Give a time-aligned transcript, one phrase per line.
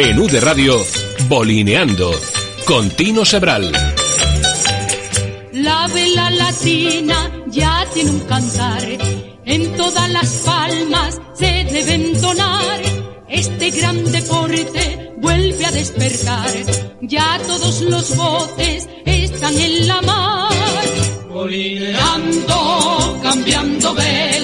[0.00, 0.86] En UD Radio,
[1.26, 2.12] Bolineando,
[2.64, 3.72] con Tino Sebral.
[5.54, 8.84] La vela latina ya tiene un cantar,
[9.44, 12.80] en todas las palmas se debe entonar.
[13.28, 16.48] Este gran deporte vuelve a despertar,
[17.00, 20.52] ya todos los botes están en la mar.
[21.28, 24.37] Bolineando, cambiando vela,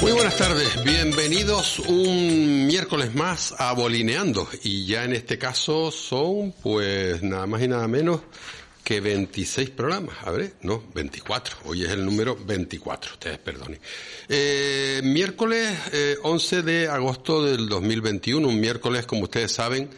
[0.00, 6.52] Muy buenas tardes, bienvenidos un miércoles más a Bolineando y ya en este caso son
[6.60, 8.22] pues nada más y nada menos
[8.82, 13.78] que 26 programas, a ver, no, 24, hoy es el número 24, ustedes perdonen.
[14.28, 19.88] Eh, miércoles eh, 11 de agosto del 2021, un miércoles como ustedes saben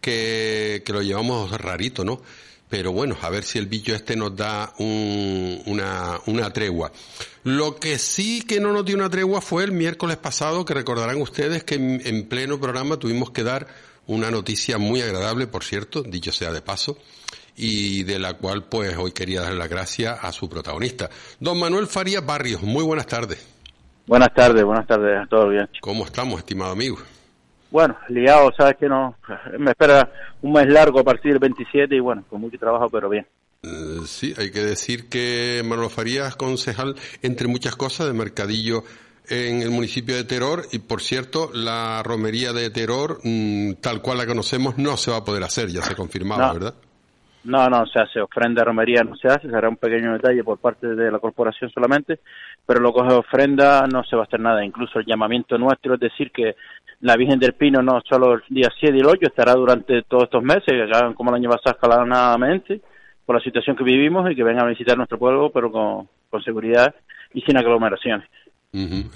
[0.00, 2.22] que lo llevamos rarito, ¿no?
[2.68, 6.92] Pero bueno, a ver si el bicho este nos da un, una, una tregua.
[7.44, 11.20] Lo que sí que no nos dio una tregua fue el miércoles pasado, que recordarán
[11.20, 13.66] ustedes que en, en pleno programa tuvimos que dar
[14.06, 16.98] una noticia muy agradable, por cierto, dicho sea de paso,
[17.56, 21.10] y de la cual pues hoy quería dar las gracias a su protagonista.
[21.40, 23.44] Don Manuel Farías Barrios, muy buenas tardes.
[24.06, 25.68] Buenas tardes, buenas tardes, todo bien.
[25.80, 26.98] ¿Cómo estamos, estimado amigo?
[27.70, 29.16] Bueno, liado, sabes que no,
[29.58, 30.10] me espera
[30.42, 33.26] un mes largo a partir del 27 y bueno, con mucho trabajo, pero bien.
[33.62, 38.84] Eh, sí, hay que decir que Manuel Farías, concejal, entre muchas cosas, de Mercadillo
[39.28, 44.18] en el municipio de Teror y por cierto la romería de Teror mmm, tal cual
[44.18, 46.54] la conocemos no se va a poder hacer ya se ha confirmado No.
[46.54, 46.74] verdad
[47.44, 50.86] No, no se hace, ofrenda romería no se hace, será un pequeño detalle por parte
[50.86, 52.20] de la corporación solamente,
[52.68, 56.00] pero lo es ofrenda no se va a hacer nada, incluso el llamamiento nuestro es
[56.00, 56.54] decir que
[57.00, 60.24] la Virgen del Pino no solo el día 7 y el 8, estará durante todos
[60.24, 62.82] estos meses, que hagan como el año pasado escalonadamente,
[63.24, 66.42] por la situación que vivimos y que vengan a visitar nuestro pueblo, pero con, con
[66.42, 66.94] seguridad
[67.32, 68.28] y sin aglomeraciones.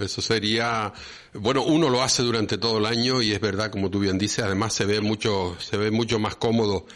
[0.01, 0.91] Eso sería,
[1.35, 4.47] bueno, uno lo hace durante todo el año y es verdad, como tú bien dices,
[4.47, 6.87] además se ve mucho, se ve mucho más cómodo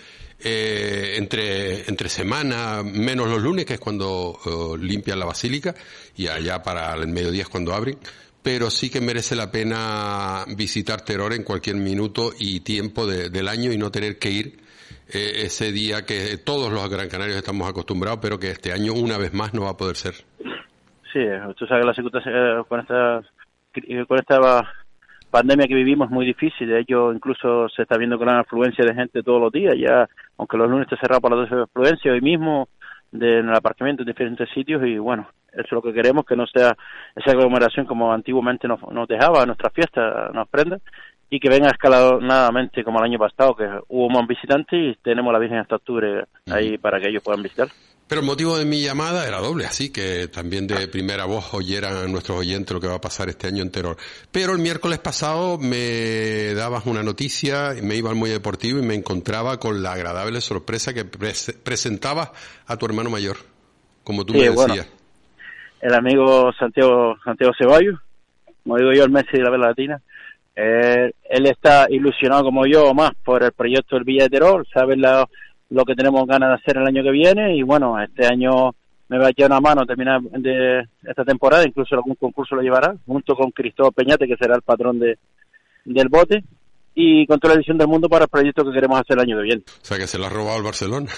[0.43, 5.75] eh, entre, entre semana, menos los lunes, que es cuando eh, limpian la basílica,
[6.17, 7.99] y allá para el mediodía es cuando abren.
[8.43, 13.49] Pero sí que merece la pena visitar Teror en cualquier minuto y tiempo de- del
[13.49, 14.59] año y no tener que ir
[15.13, 19.19] eh, ese día que todos los gran canarios estamos acostumbrados, pero que este año una
[19.19, 20.15] vez más no va a poder ser.
[21.13, 21.21] Sí,
[21.57, 23.21] tú sabes que la circunstancia eh, con esta
[23.73, 24.39] cri- con esta
[25.37, 26.69] pandemia que vivimos es muy difícil.
[26.69, 29.75] De hecho, incluso se está viendo gran afluencia de gente todos los días.
[29.79, 30.09] Ya,
[30.39, 32.69] aunque los lunes está cerrado para la afluencia, hoy mismo
[33.13, 34.83] de, en el aparcamiento en diferentes sitios.
[34.87, 36.75] Y bueno, eso es lo que queremos, que no sea
[37.15, 40.79] esa aglomeración como antiguamente nos, nos dejaba nuestra fiesta, nos prenda.
[41.29, 45.41] Y que venga escalonadamente como el año pasado, que hubo más visitantes y tenemos la
[45.41, 47.69] Virgen hasta octubre ahí para que ellos puedan visitar.
[48.09, 51.97] Pero el motivo de mi llamada era doble, así que también de primera voz oyeran
[51.97, 53.97] a nuestros oyentes lo que va a pasar este año en Terror.
[54.31, 58.95] Pero el miércoles pasado me dabas una noticia, me iba al Muelle Deportivo y me
[58.95, 62.31] encontraba con la agradable sorpresa que presentabas
[62.69, 63.39] a tu hermano mayor,
[64.05, 64.75] como tú Sí, me bueno.
[64.75, 64.93] decías.
[65.81, 67.99] el amigo Santiago Santiago Ceballos,
[68.63, 70.01] como digo yo, el Messi de la Vela Latina.
[70.55, 74.65] Eh, él está ilusionado como yo o más por el proyecto del Villa de Terror,
[74.73, 75.29] sabe la-
[75.71, 78.75] lo que tenemos ganas de hacer el año que viene y bueno, este año
[79.09, 82.95] me va a echar una mano terminar de esta temporada, incluso algún concurso lo llevará,
[83.07, 85.19] junto con Cristóbal Peñate, que será el patrón de,
[85.85, 86.43] del bote,
[86.95, 89.37] y con toda la edición del mundo para el proyecto que queremos hacer el año
[89.37, 89.63] que viene.
[89.67, 91.09] O sea que se lo ha robado el Barcelona.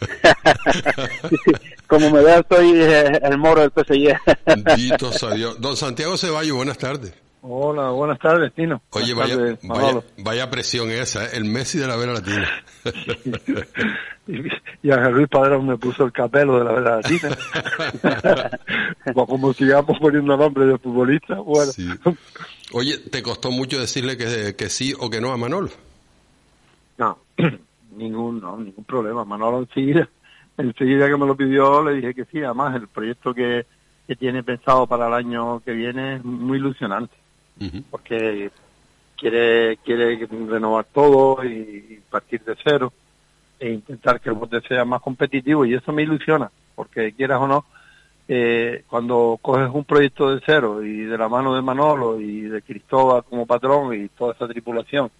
[1.86, 4.16] Como me veo, soy eh, el moro del PSG.
[4.46, 5.60] Bendito sea Dios.
[5.60, 7.14] Don Santiago Ceballos, buenas tardes.
[7.42, 8.82] Hola, buenas tardes, Tino.
[8.90, 11.30] Oye, Buenas vaya, tardes, vaya, presión esa, ¿eh?
[11.34, 12.48] el Messi de la Vela Latina.
[14.82, 17.36] Y a Luis Padrón me puso el capelo de la verdad latina.
[19.12, 21.72] Pues como sigamos poniendo nombres de futbolistas, bueno.
[21.72, 21.88] Sí.
[22.72, 25.70] Oye, ¿te costó mucho decirle que, que sí o que no a Manolo?
[26.98, 27.18] No,
[27.96, 29.24] ningún, no, ningún problema.
[29.24, 30.08] Manolo enseguida,
[30.56, 32.42] enseguida que me lo pidió le dije que sí.
[32.42, 33.66] Además, el proyecto que,
[34.06, 37.14] que tiene pensado para el año que viene es muy ilusionante.
[37.90, 38.50] Porque
[39.16, 42.92] quiere quiere renovar todo y partir de cero
[43.58, 47.46] e intentar que el bote sea más competitivo y eso me ilusiona porque quieras o
[47.46, 47.66] no
[48.26, 52.62] eh, cuando coges un proyecto de cero y de la mano de Manolo y de
[52.62, 55.10] Cristóbal como patrón y toda esa tripulación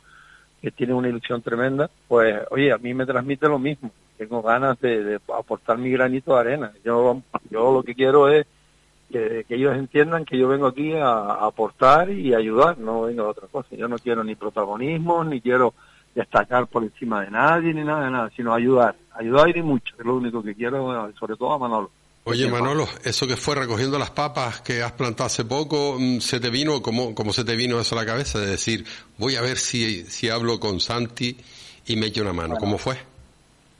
[0.63, 3.91] que tiene una ilusión tremenda pues oye a mí me transmite lo mismo.
[4.17, 6.73] Tengo ganas de, de aportar mi granito de arena.
[6.85, 8.47] Yo yo lo que quiero es
[9.11, 13.49] que, ellos entiendan que yo vengo aquí a, aportar y ayudar, no vengo a otra
[13.49, 13.69] cosa.
[13.77, 15.75] Yo no quiero ni protagonismo, ni quiero
[16.15, 20.05] destacar por encima de nadie, ni nada de nada, sino ayudar, ayudar y mucho, es
[20.05, 21.91] lo único que quiero, sobre todo a Manolo.
[22.25, 26.39] Oye Manolo, eso que fue recogiendo las papas que has plantado hace poco, mm, ¿se
[26.39, 28.39] te vino, como, como se te vino eso a la cabeza?
[28.39, 28.85] De decir,
[29.17, 31.37] voy a ver si, si hablo con Santi
[31.87, 32.57] y me eche una mano.
[32.57, 32.99] ¿Cómo fue?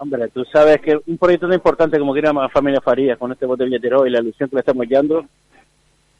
[0.03, 3.45] Hombre, tú sabes que un proyecto tan importante como quiera la familia Farías con este
[3.45, 5.27] bote billetero y la ilusión que le estamos dando,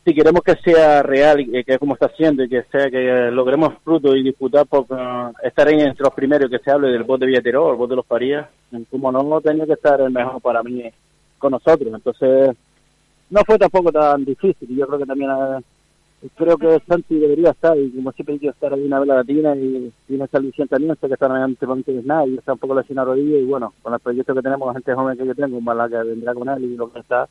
[0.05, 3.73] si queremos que sea real y que como está haciendo y que sea que logremos
[3.83, 7.25] fruto y disputar por uh, estar ahí entre los primeros que se hable del bote
[7.25, 8.49] billetero, el bote de los Farías,
[8.91, 10.85] como no, no tenía que estar el mejor para mí
[11.39, 11.91] con nosotros.
[11.95, 12.55] Entonces,
[13.31, 14.71] no fue tampoco tan difícil.
[14.71, 15.61] y Yo creo que también eh,
[16.37, 19.93] creo que Santi debería estar y como siempre quiero estar ahí una vela latina y,
[20.09, 23.05] y esa ilusión también sé que están ante es nada y está un poco la
[23.05, 25.77] rodilla y bueno con el proyecto que tenemos la gente joven que yo tengo más
[25.77, 27.27] la que vendrá con él y lo que está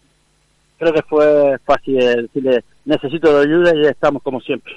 [0.79, 4.73] creo que fue fácil decirle necesito de ayuda y estamos como siempre.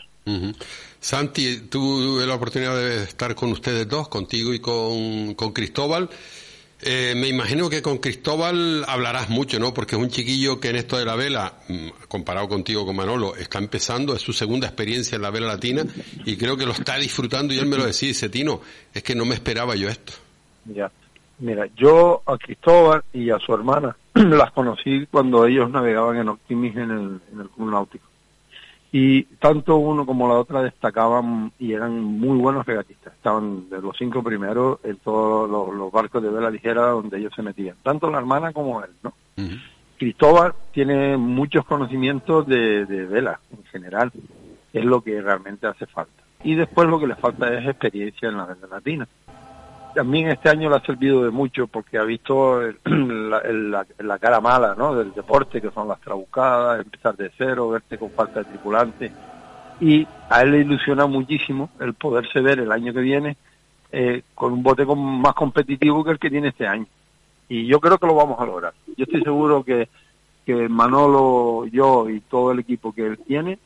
[1.00, 6.08] Santi tuve la oportunidad de estar con ustedes dos contigo y con, con Cristóbal
[6.82, 9.72] eh, me imagino que con Cristóbal hablarás mucho, ¿no?
[9.72, 13.36] Porque es un chiquillo que en esto de la vela, mm, comparado contigo con Manolo,
[13.36, 15.84] está empezando, es su segunda experiencia en la vela latina
[16.24, 18.60] y creo que lo está disfrutando y él me lo decía, dice, Tino,
[18.92, 20.12] es que no me esperaba yo esto.
[20.64, 20.90] Ya,
[21.38, 26.74] mira, yo a Cristóbal y a su hermana las conocí cuando ellos navegaban en Optimis
[26.76, 28.11] en el, en el Club Náutico
[28.94, 33.14] y tanto uno como la otra destacaban y eran muy buenos regatistas.
[33.14, 37.42] Estaban de los cinco primeros en todos los, barcos de vela ligera donde ellos se
[37.42, 39.14] metían, tanto la hermana como él, ¿no?
[39.98, 44.12] Cristóbal tiene muchos conocimientos de, de vela en general,
[44.72, 46.22] es lo que realmente hace falta.
[46.44, 49.08] Y después lo que le falta es experiencia en la vela latina
[49.94, 54.94] también este año le ha servido de mucho porque ha visto la, cara mala ¿no?
[54.94, 59.12] del deporte, que son las trabucadas, empezar de cero, verte con falta de tripulante.
[59.80, 63.36] Y a él le ilusiona muchísimo el poderse ver el año que viene
[63.90, 66.86] eh, con un bote más competitivo que el que tiene este año.
[67.48, 68.72] Y yo creo que lo vamos a lograr.
[68.96, 69.88] Yo estoy seguro que,
[70.46, 73.58] que Manolo, yo y todo el equipo que él tiene,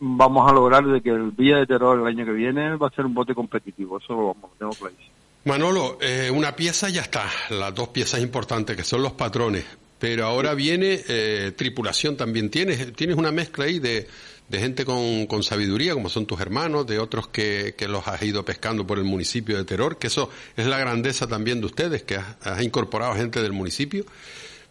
[0.00, 2.90] vamos a lograr de que el Villa de Terror el año que viene va a
[2.90, 3.98] ser un bote competitivo.
[3.98, 5.13] Eso lo vamos, tengo clarísimo.
[5.44, 9.64] Manolo, eh, una pieza ya está, las dos piezas importantes que son los patrones,
[9.98, 12.50] pero ahora viene eh, tripulación también.
[12.50, 14.06] Tienes, tienes una mezcla ahí de,
[14.48, 18.22] de gente con, con, sabiduría, como son tus hermanos, de otros que, que, los has
[18.22, 22.04] ido pescando por el municipio de Teror, que eso es la grandeza también de ustedes,
[22.04, 24.04] que has, incorporado gente del municipio.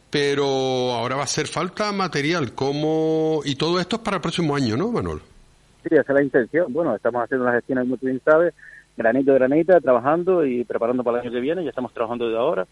[0.09, 0.45] Pero
[0.93, 4.75] ahora va a hacer falta material, como y todo esto es para el próximo año,
[4.75, 5.21] ¿no, Manolo?
[5.83, 6.73] Sí, esa es la intención.
[6.73, 8.53] Bueno, estamos haciendo las gestiones, como tú bien sabes,
[8.95, 11.63] granito a granito, trabajando y preparando para el año que viene.
[11.63, 12.67] Ya estamos trabajando desde ahora.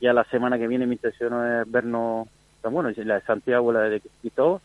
[0.00, 2.28] Ya la semana que viene mi intención es vernos,
[2.62, 4.60] bueno, la de Santiago, la de Quito,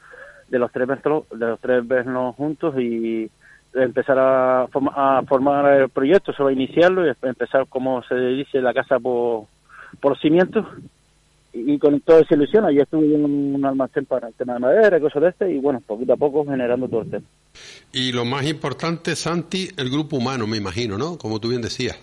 [0.50, 3.30] de los tres vernos, de los tres vernos juntos y
[3.74, 4.68] empezar a,
[5.28, 9.46] formar el proyecto, a iniciarlo y empezar, como se dice, la casa por,
[10.00, 10.66] por cimientos
[11.54, 15.00] y, con toda esa ilusión, ayer estuve en un almacén para el tema de madera,
[15.00, 17.26] cosas de este, y bueno, poquito a poco generando todo el tema.
[17.92, 21.18] Y lo más importante, Santi, el grupo humano, me imagino, ¿no?
[21.18, 22.00] Como tú bien decías.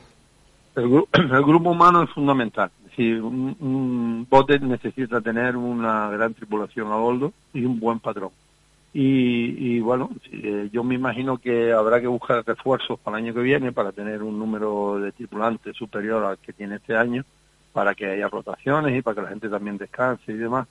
[0.76, 0.88] El,
[1.44, 2.70] grupo humano es fundamental.
[2.94, 8.30] Si un, bote necesita tener una gran tripulación a bordo y un buen patrón.
[8.92, 13.40] Y, bueno, eh, yo me imagino que habrá que buscar refuerzos para el año que
[13.40, 17.24] viene para tener un número de tripulantes superior al que tiene este año
[17.72, 20.66] para que haya rotaciones y para que la gente también descanse y demás.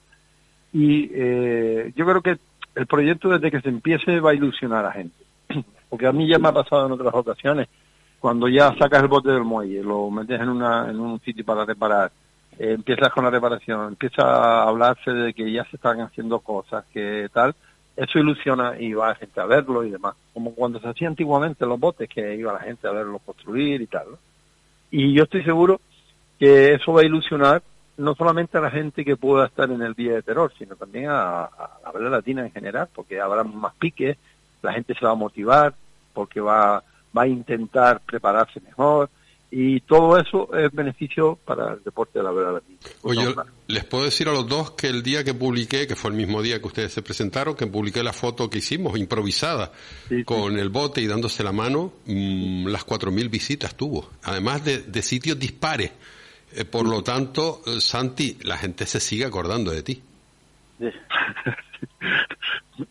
[0.74, 2.38] Y eh, yo creo que
[2.76, 5.24] el proyecto desde que se empiece va a ilusionar a gente.
[5.90, 7.68] Porque a mí ya me ha pasado en otras ocasiones,
[8.20, 11.66] cuando ya sacas el bote del muelle, lo metes en, una, en un sitio para
[11.66, 12.12] reparar,
[12.60, 16.86] eh, empiezas con la reparación, empieza a hablarse de que ya se están haciendo cosas,
[16.94, 17.56] que tal,
[17.96, 20.16] eso ilusiona y va la gente a verlo y demás.
[20.34, 23.88] Como cuando se hacía antiguamente los botes, que iba la gente a verlos construir y
[23.88, 24.08] tal.
[24.92, 25.82] Y yo estoy seguro
[26.40, 27.62] que eso va a ilusionar
[28.00, 31.08] no solamente a la gente que pueda estar en el día de terror, sino también
[31.10, 31.50] a,
[31.84, 34.18] la vela latina en general, porque habrá más piques,
[34.62, 35.76] la gente se va a motivar,
[36.14, 36.82] porque va,
[37.16, 39.10] va a intentar prepararse mejor,
[39.52, 42.78] y todo eso es beneficio para el deporte de la vela latina.
[43.02, 43.36] Oye,
[43.68, 46.42] les puedo decir a los dos que el día que publiqué, que fue el mismo
[46.42, 49.74] día que ustedes se presentaron, que publiqué la foto que hicimos, improvisada,
[50.24, 55.02] con el bote y dándose la mano, mmm, las 4.000 visitas tuvo, además de, de
[55.02, 55.92] sitios dispares.
[56.54, 60.02] Eh, por lo tanto, eh, Santi, la gente se sigue acordando de ti.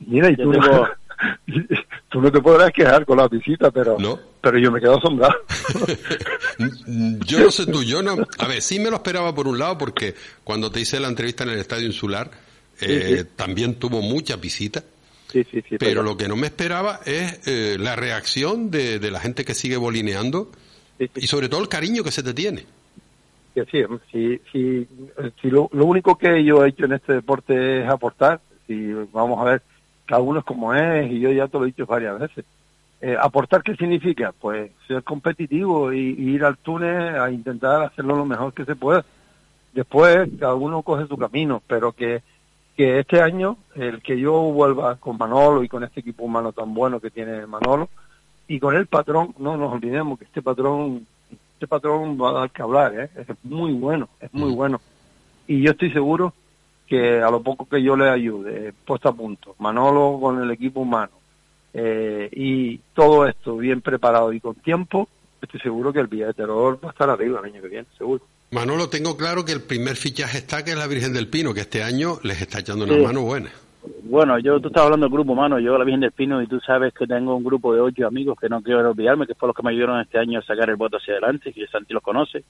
[0.01, 0.37] Mira, y
[2.09, 3.97] tú, no, te podrás quejar con la visita, pero,
[4.41, 5.35] pero yo me quedo asombrado.
[7.27, 8.17] yo no sé tú, yo no.
[8.39, 11.45] A ver, sí me lo esperaba por un lado, porque cuando te hice la entrevista
[11.45, 12.31] en el Estadio Insular,
[12.81, 14.85] eh, también tuvo muchas visitas.
[15.33, 15.77] Sí, sí, sí.
[15.79, 19.55] Pero lo que no me esperaba es eh, la reacción de, de, la gente que
[19.55, 20.51] sigue bolineando
[20.99, 22.65] y sobre todo el cariño que se te tiene.
[23.55, 24.87] Que sí, sí,
[25.41, 28.41] sí lo, lo, único que yo he hecho en este deporte es aportar.
[28.67, 29.63] Si vamos a ver,
[30.07, 32.45] cada uno es como es y yo ya te lo he dicho varias veces.
[33.01, 34.33] Eh, ¿Aportar qué significa?
[34.39, 38.77] Pues ser competitivo y, y, ir al túnel a intentar hacerlo lo mejor que se
[38.77, 39.05] pueda.
[39.73, 42.23] Después cada uno coge su camino, pero que
[42.79, 46.73] que este año, el que yo vuelva con Manolo y con este equipo humano tan
[46.75, 47.89] bueno que tiene Manolo,
[48.47, 51.05] y con el patrón, no nos olvidemos que este patrón,
[51.59, 53.11] este patrón va a dar que hablar, ¿eh?
[53.17, 54.81] es muy bueno, es muy bueno.
[55.49, 56.33] Y yo estoy seguro
[56.87, 60.83] que a lo poco que yo le ayude, puesto a punto, Manolo con el equipo
[60.83, 61.11] humano,
[61.75, 65.09] eh, y todo esto bien preparado y con tiempo,
[65.43, 67.89] estoy seguro que el Villa de Terror va a estar arriba el año que viene,
[67.99, 68.23] seguro.
[68.53, 71.63] Manolo, tengo claro que el primer fichaje está, que es la Virgen del Pino, que
[71.63, 73.01] este año les está echando una sí.
[73.01, 73.51] mano buena.
[74.05, 76.61] Bueno, yo, tú estás hablando del grupo humano, yo la Virgen del Pino, y tú
[76.61, 79.57] sabes que tengo un grupo de ocho amigos que no quiero olvidarme, que fue los
[79.57, 82.45] que me ayudaron este año a sacar el voto hacia adelante, que Santi los conoce,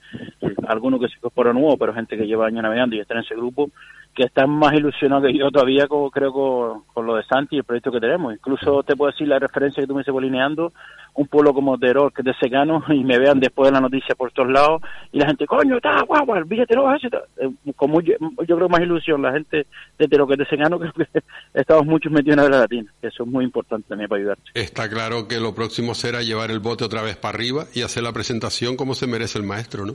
[0.67, 3.35] algunos que se incorporan nuevo, pero gente que lleva años navegando y está en ese
[3.35, 3.71] grupo,
[4.15, 7.65] que están más ilusionados que yo todavía, creo, con, con, lo de Santi y el
[7.65, 8.35] proyecto que tenemos.
[8.35, 10.73] Incluso te puedo decir la referencia que tú me dices bolineando,
[11.15, 14.15] un pueblo como Teror, que es de secano, y me vean después de la noticia
[14.15, 18.15] por todos lados, y la gente, coño, está guapo, el Teror, ese eh, como yo,
[18.45, 19.67] creo más ilusión, la gente
[19.99, 21.23] de Teror que es de secano, creo que
[21.55, 24.43] estamos muchos metidos en la latina, eso es muy importante también para ayudarte.
[24.55, 28.03] Está claro que lo próximo será llevar el bote otra vez para arriba y hacer
[28.03, 29.95] la presentación como se merece el maestro, ¿no?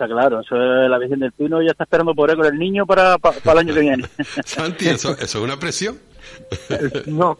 [0.00, 2.58] Está claro, eso es la Virgen del Pino ya está esperando por él con el
[2.58, 4.04] niño para, para, para el año que viene.
[4.46, 5.98] Santi, ¿eso, ¿eso es una presión?
[7.04, 7.38] no,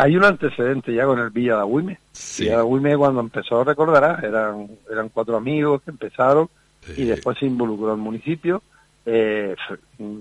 [0.00, 1.98] hay un antecedente ya con el Villa de Agüime.
[2.12, 2.44] Sí.
[2.44, 6.48] Villa de Agüime cuando empezó, recordarás, eran, eran cuatro amigos que empezaron
[6.82, 6.92] sí.
[6.96, 8.62] y después se involucró el municipio.
[9.04, 9.56] Eh,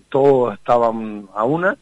[0.10, 1.78] todos estaban a una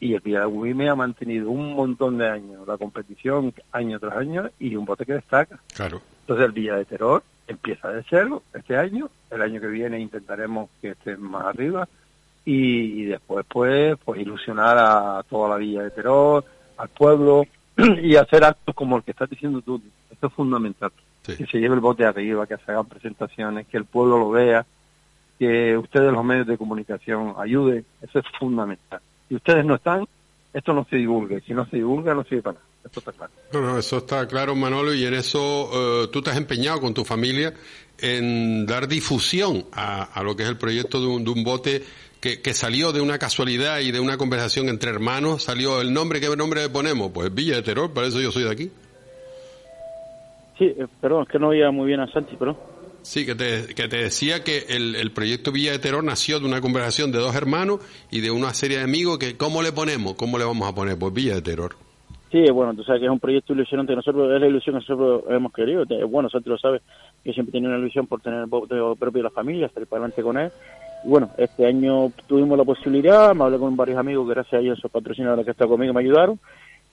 [0.00, 4.18] y el Villa de Agüime ha mantenido un montón de años la competición año tras
[4.18, 5.58] año y un bote que destaca.
[5.74, 6.02] Claro.
[6.20, 10.70] Entonces el Villa de Terror empieza de cero este año, el año que viene intentaremos
[10.80, 11.88] que esté más arriba
[12.44, 16.44] y, y, después pues pues ilusionar a toda la villa de Terror,
[16.76, 17.44] al pueblo
[18.02, 19.80] y hacer actos como el que estás diciendo tú.
[20.10, 20.92] Esto es fundamental.
[21.22, 21.36] Sí.
[21.36, 24.64] Que se lleve el bote arriba, que se hagan presentaciones, que el pueblo lo vea,
[25.38, 27.84] que ustedes los medios de comunicación ayuden.
[28.00, 29.00] Eso es fundamental.
[29.28, 30.06] Si ustedes no están,
[30.52, 31.40] esto no se divulgue.
[31.40, 32.66] Si no se divulga, no sirve para nada.
[32.86, 33.32] Esto está claro.
[33.52, 36.94] No, no, eso está claro, Manolo, y en eso uh, tú te has empeñado con
[36.94, 37.52] tu familia
[37.98, 41.82] en dar difusión a, a lo que es el proyecto de un, de un bote
[42.20, 46.20] que, que, salió de una casualidad y de una conversación entre hermanos, salió el nombre,
[46.20, 47.10] ¿qué nombre le ponemos?
[47.12, 48.70] Pues Villa de Terror, para eso yo soy de aquí.
[50.58, 52.56] Sí, eh, perdón, es que no oía muy bien a Santi, pero...
[53.02, 56.46] Sí, que te, que te decía que el, el, proyecto Villa de Terror nació de
[56.46, 60.14] una conversación de dos hermanos y de una serie de amigos que, ¿cómo le ponemos?
[60.14, 60.98] ¿Cómo le vamos a poner?
[60.98, 61.85] Pues Villa de Terror.
[62.36, 63.96] Sí, bueno, tú sabes que es un proyecto ilusionante.
[63.96, 65.86] Nosotros es la ilusión que nosotros hemos querido.
[66.06, 66.82] Bueno, Santi lo sabe.
[67.24, 70.22] Yo siempre tenido una ilusión por tener el propio de la familia, estar para adelante
[70.22, 70.50] con él.
[71.02, 74.78] Y bueno, este año tuvimos la posibilidad, me hablé con varios amigos, gracias a ellos,
[74.78, 76.38] esos patrocinadores que están conmigo me ayudaron.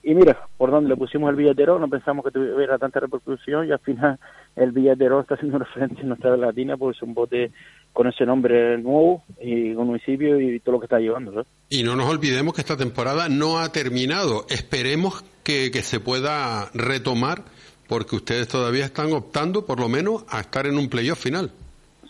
[0.04, 3.72] Y mira, por donde le pusimos el billetero, no pensamos que tuviera tanta repercusión y
[3.72, 4.20] al final
[4.58, 7.52] el billetero está haciendo referencia en nuestra latina porque es un bote
[7.94, 11.32] con ese nombre nuevo y con municipio y todo lo que está llevando.
[11.32, 11.46] ¿no?
[11.70, 14.46] Y no nos olvidemos que esta temporada no ha terminado.
[14.50, 17.44] Esperemos que, que se pueda retomar
[17.88, 21.50] porque ustedes todavía están optando por lo menos a estar en un playoff final.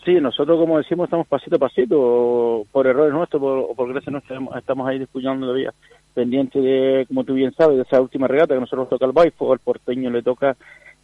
[0.04, 4.12] Sí, nosotros como decimos estamos pasito a pasito, por errores nuestros o por, por gracias
[4.12, 5.72] nuestra, estamos ahí disputando todavía
[6.14, 9.52] pendiente de, como tú bien sabes, de esa última regata que nosotros toca el Baifo,
[9.52, 10.56] al porteño le toca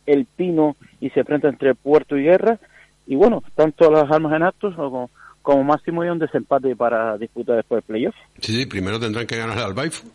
[0.07, 2.59] el Pino y se enfrenta entre Puerto y Guerra.
[3.07, 5.11] Y bueno, tanto las armas en actos como,
[5.43, 8.15] como máximo y un desempate para disputar después del playoff.
[8.41, 10.07] Sí, sí, primero tendrán que ganar al Baifo.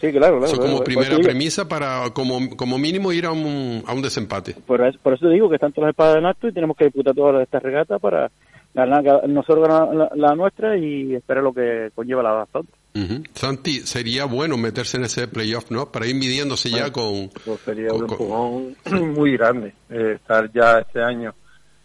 [0.00, 0.44] Sí, claro, claro.
[0.44, 4.54] Eso como claro, primera premisa para, como, como mínimo, ir a un, a un desempate.
[4.66, 6.84] Por eso, por eso digo que están todas las espadas en acto y tenemos que
[6.84, 8.30] disputar todas estas regatas para
[8.74, 12.72] ganar, nosotros ganar la, la, nuestra y esperar lo que conlleva la bastante.
[12.96, 13.28] Uh -huh.
[13.34, 15.92] Santi, sería bueno meterse en ese playoff, ¿no?
[15.92, 17.28] Para ir midiéndose bueno, ya con...
[17.44, 19.12] Pues sería con, un empujón con...
[19.14, 19.74] muy grande.
[19.90, 21.34] Eh, estar ya este año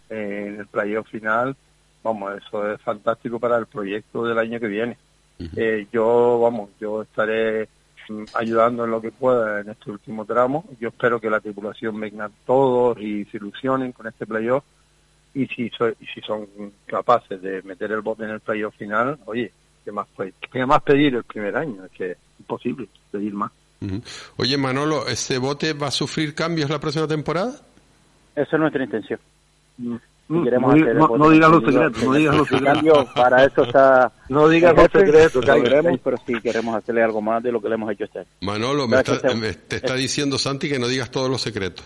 [0.10, 1.53] en el playoff final,
[2.01, 4.98] vamos, eso es fantástico para el proyecto del año que viene.
[5.38, 5.50] Uh -huh.
[5.58, 7.68] eh, yo, vamos, yo estaré
[8.08, 10.63] mm, ayudando en lo que pueda en este último tramo.
[10.80, 14.63] Yo espero que la tripulación vengan todos y se ilusionen con este playoff.
[15.34, 16.48] Y si, so, si son
[16.86, 19.51] capaces de meter el bote en el playoff final, oye,
[19.86, 20.08] ¿qué más,
[20.52, 21.86] ¿qué más pedir el primer año?
[21.86, 23.52] Es que es imposible pedir más.
[23.82, 24.04] Uh -huh.
[24.38, 27.52] Oye, Manolo, ¿ese bote va a sufrir cambios la próxima temporada?
[28.36, 29.20] Esa es nuestra intención.
[29.78, 29.96] Mm.
[30.28, 33.10] Mm, queremos no, hacer no- no digas los secretos, no digas los En secretos.
[33.14, 34.12] para eso está...
[34.30, 37.76] No digas los jefe, secretos, pero sí queremos hacerle algo más de lo que le
[37.76, 38.26] hemos hecho a usted.
[38.42, 41.84] Manolo, me está- me- te está diciendo Santi que no digas todos los secretos.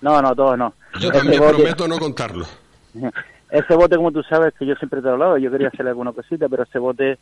[0.00, 0.72] No, no, todos no.
[1.00, 2.48] Yo Ese también bote- prometo no contarlos.
[3.52, 6.12] Ese bote, como tú sabes, que yo siempre te he hablado, yo quería hacerle alguna
[6.12, 7.18] cosita, pero ese bote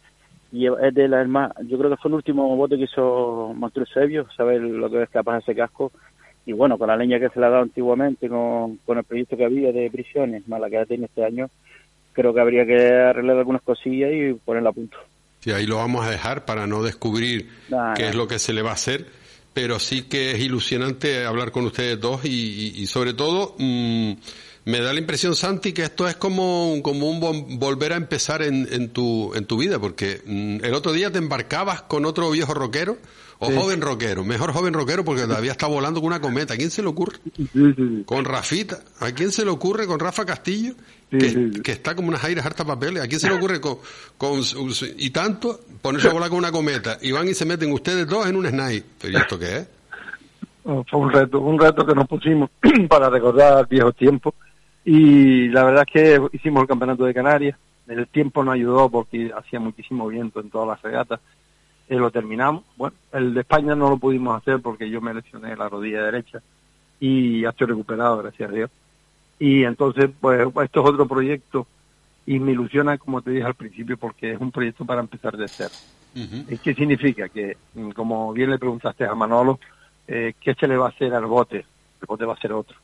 [0.53, 4.27] es de la más, yo creo que fue el último bote que hizo Monstruo Eusebio,
[4.37, 5.91] ¿sabes lo que es capaz ese casco?
[6.47, 9.37] Y bueno, con la leña que se le ha dado antiguamente, con, con el proyecto
[9.37, 11.49] que había de prisiones, más la que ha tenido este año,
[12.13, 14.97] creo que habría que arreglar algunas cosillas y ponerla a punto.
[15.41, 18.09] Sí, ahí lo vamos a dejar para no descubrir Nah, qué nah.
[18.11, 19.07] es lo que se le va a hacer,
[19.55, 24.13] pero sí que es ilusionante hablar con ustedes dos y, y- y sobre todo mm,
[24.65, 28.43] me da la impresión, Santi, que esto es como, como un vol- volver a empezar
[28.43, 32.31] en, en, tu, en tu vida, porque mm, el otro día te embarcabas con otro
[32.31, 32.99] viejo rockero
[33.43, 36.53] o joven rockero, mejor joven rockero porque todavía está volando con una cometa.
[36.53, 37.17] ¿A quién se le ocurre?
[37.37, 38.03] Sí, sí, sí.
[38.05, 38.81] Con Rafita.
[39.01, 40.75] ¿A quién se le ocurre con Rafa Castillo?
[41.11, 43.03] Que, que está como unas aires harta papeles.
[43.03, 43.79] ¿A quién se le ocurre con,
[44.19, 44.43] con
[44.99, 46.99] y tanto ponerse a volar con una cometa?
[47.01, 48.87] Y van y se meten ustedes dos en un snipe.
[49.01, 49.67] ¿Pero ¿y esto qué es?
[50.63, 52.51] Oh, Fue un reto, un reto que nos pusimos
[52.91, 54.35] para recordar viejos tiempos.
[54.85, 57.59] Y la verdad es que hicimos el campeonato de Canarias.
[57.87, 61.21] El tiempo nos ayudó porque hacía muchísimo viento en todas las regatas.
[61.89, 62.65] Eh, lo terminamos.
[62.77, 66.41] Bueno, el de España no lo pudimos hacer porque yo me lesioné la rodilla derecha
[67.01, 68.71] y ya estoy recuperado, gracias a Dios.
[69.41, 71.67] Y entonces, pues, esto es otro proyecto
[72.27, 75.49] y me ilusiona, como te dije al principio, porque es un proyecto para empezar de
[75.49, 75.75] cero.
[76.15, 77.29] ¿Y ¿Qué significa?
[77.29, 79.59] Que, mm, como bien le preguntaste a Manolo,
[80.07, 81.59] eh, ¿qué se le va a hacer al bote?
[81.59, 82.77] El bote va a ser otro.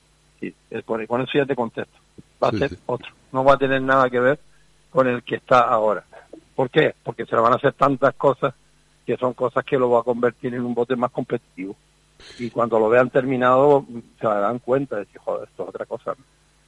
[0.71, 1.97] Es por- con eso ya te contesto.
[2.43, 2.76] Va a Sí, ser sí.
[2.87, 3.09] otro.
[3.33, 4.38] No va a tener nada que ver
[4.90, 6.05] con el que está ahora.
[6.55, 6.95] ¿Por qué?
[7.02, 8.55] Porque se le van a hacer tantas cosas
[9.05, 11.76] que son cosas que lo va a convertir en un bote más competitivo.
[12.38, 13.85] Y cuando lo vean terminado,
[14.21, 16.14] se darán cuenta de que, joder, esto es otra cosa.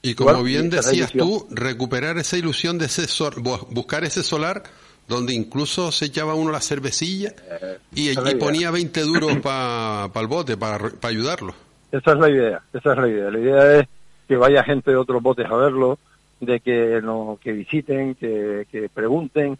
[0.02, 4.62] Y como bien decías tú, recuperar esa ilusión de ese sol- bu- buscar ese solar
[5.08, 8.38] donde incluso se echaba uno la cervecilla la y idea.
[8.38, 11.54] ponía 20 duros para el bote, para ayudarlo.
[11.90, 13.30] Esa es la idea, esa es la idea.
[13.30, 13.88] La idea es
[14.26, 15.98] que vaya gente de otros botes a verlo,
[16.40, 19.58] de que no, que visiten, que, que pregunten,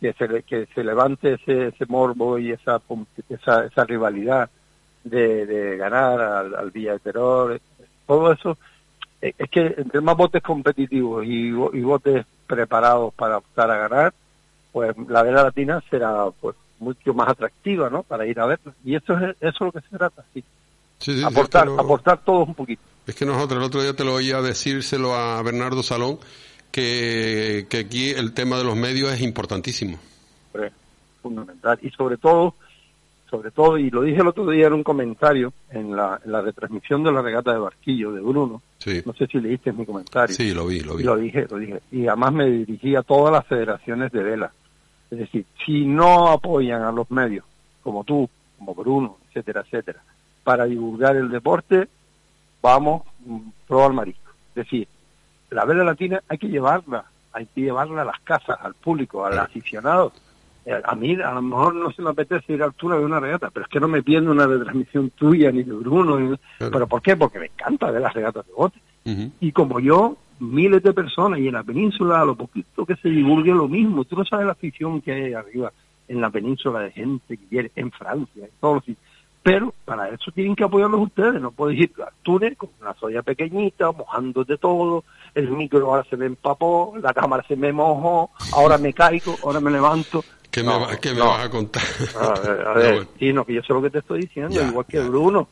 [0.00, 2.80] que se, que se levante ese, ese morbo y esa,
[3.28, 4.48] esa, esa rivalidad
[5.04, 7.60] de, de ganar al, al Villa de Terror.
[8.06, 8.56] Todo eso,
[9.20, 14.14] eh, es que entre más botes competitivos y, y botes preparados para optar a ganar,
[14.72, 18.02] pues la vela latina será pues mucho más atractiva, ¿no?
[18.02, 18.72] Para ir a verla.
[18.82, 20.42] Y eso es, eso es lo que se trata, sí
[20.98, 22.82] Sí, sí, sí, aportar, lo- aportar todos un poquito.
[23.06, 26.18] Es que nosotros, el otro día te lo oía decírselo a Bernardo Salón,
[26.72, 29.98] que, que aquí el tema de los medios es importantísimo.
[31.22, 31.78] Fundamental.
[31.82, 32.54] Y sobre todo,
[33.28, 36.40] sobre todo, y lo dije el otro día en un comentario, en la, en la
[36.40, 40.34] retransmisión de la regata de Barquillo de Bruno, Sí, no sé si leíste mi comentario.
[40.34, 41.02] sí, lo vi, lo Y vi.
[41.04, 41.80] lo dije, lo dije.
[41.90, 44.52] Y además me dirigí a todas las federaciones de vela.
[45.10, 47.44] Es decir, si no apoyan a los medios,
[47.82, 48.28] como tú,
[48.58, 50.00] como Bruno, etcétera, etcétera,
[50.46, 51.88] para divulgar el deporte,
[52.62, 54.30] vamos mm, pro al marisco.
[54.50, 54.86] Es decir,
[55.50, 59.36] la vela latina hay que llevarla, hay que llevarla a las casas, al público, al
[59.40, 60.12] aficionado.
[60.64, 63.18] Eh, A mí a lo mejor no se me apetece ir a altura de una
[63.18, 66.16] regata, pero es que no me pierdo una retransmisión tuya ni de Bruno.
[66.20, 66.72] ni- Claro.
[66.72, 67.16] ¿Pero por qué?
[67.16, 68.78] Porque me encanta ver las regatas de bote
[69.40, 73.08] y como yo, miles de personas y en la península, a lo poquito que se
[73.08, 74.04] divulgue lo mismo.
[74.04, 75.72] Tú no sabes la afición que hay arriba
[76.06, 79.04] en la península de gente que quiere, en Francia, en todos los sitios.
[79.46, 81.40] Pero para eso tienen que apoyarlos ustedes.
[81.40, 85.04] No puedes ir al túnel con una soya pequeñita, mojándote todo.
[85.36, 89.60] El micro ahora se me empapó, la cámara se me mojó, ahora me caigo, ahora
[89.60, 90.24] me levanto.
[90.50, 91.26] ¿Qué, No, me, va- qué me no.
[91.28, 91.82] vas a contar?
[92.20, 93.10] A ver, a No, ver, bueno.
[93.20, 95.04] sí, no, que yo sé lo que te estoy diciendo, Ya, igual que ya.
[95.04, 95.46] Bruno.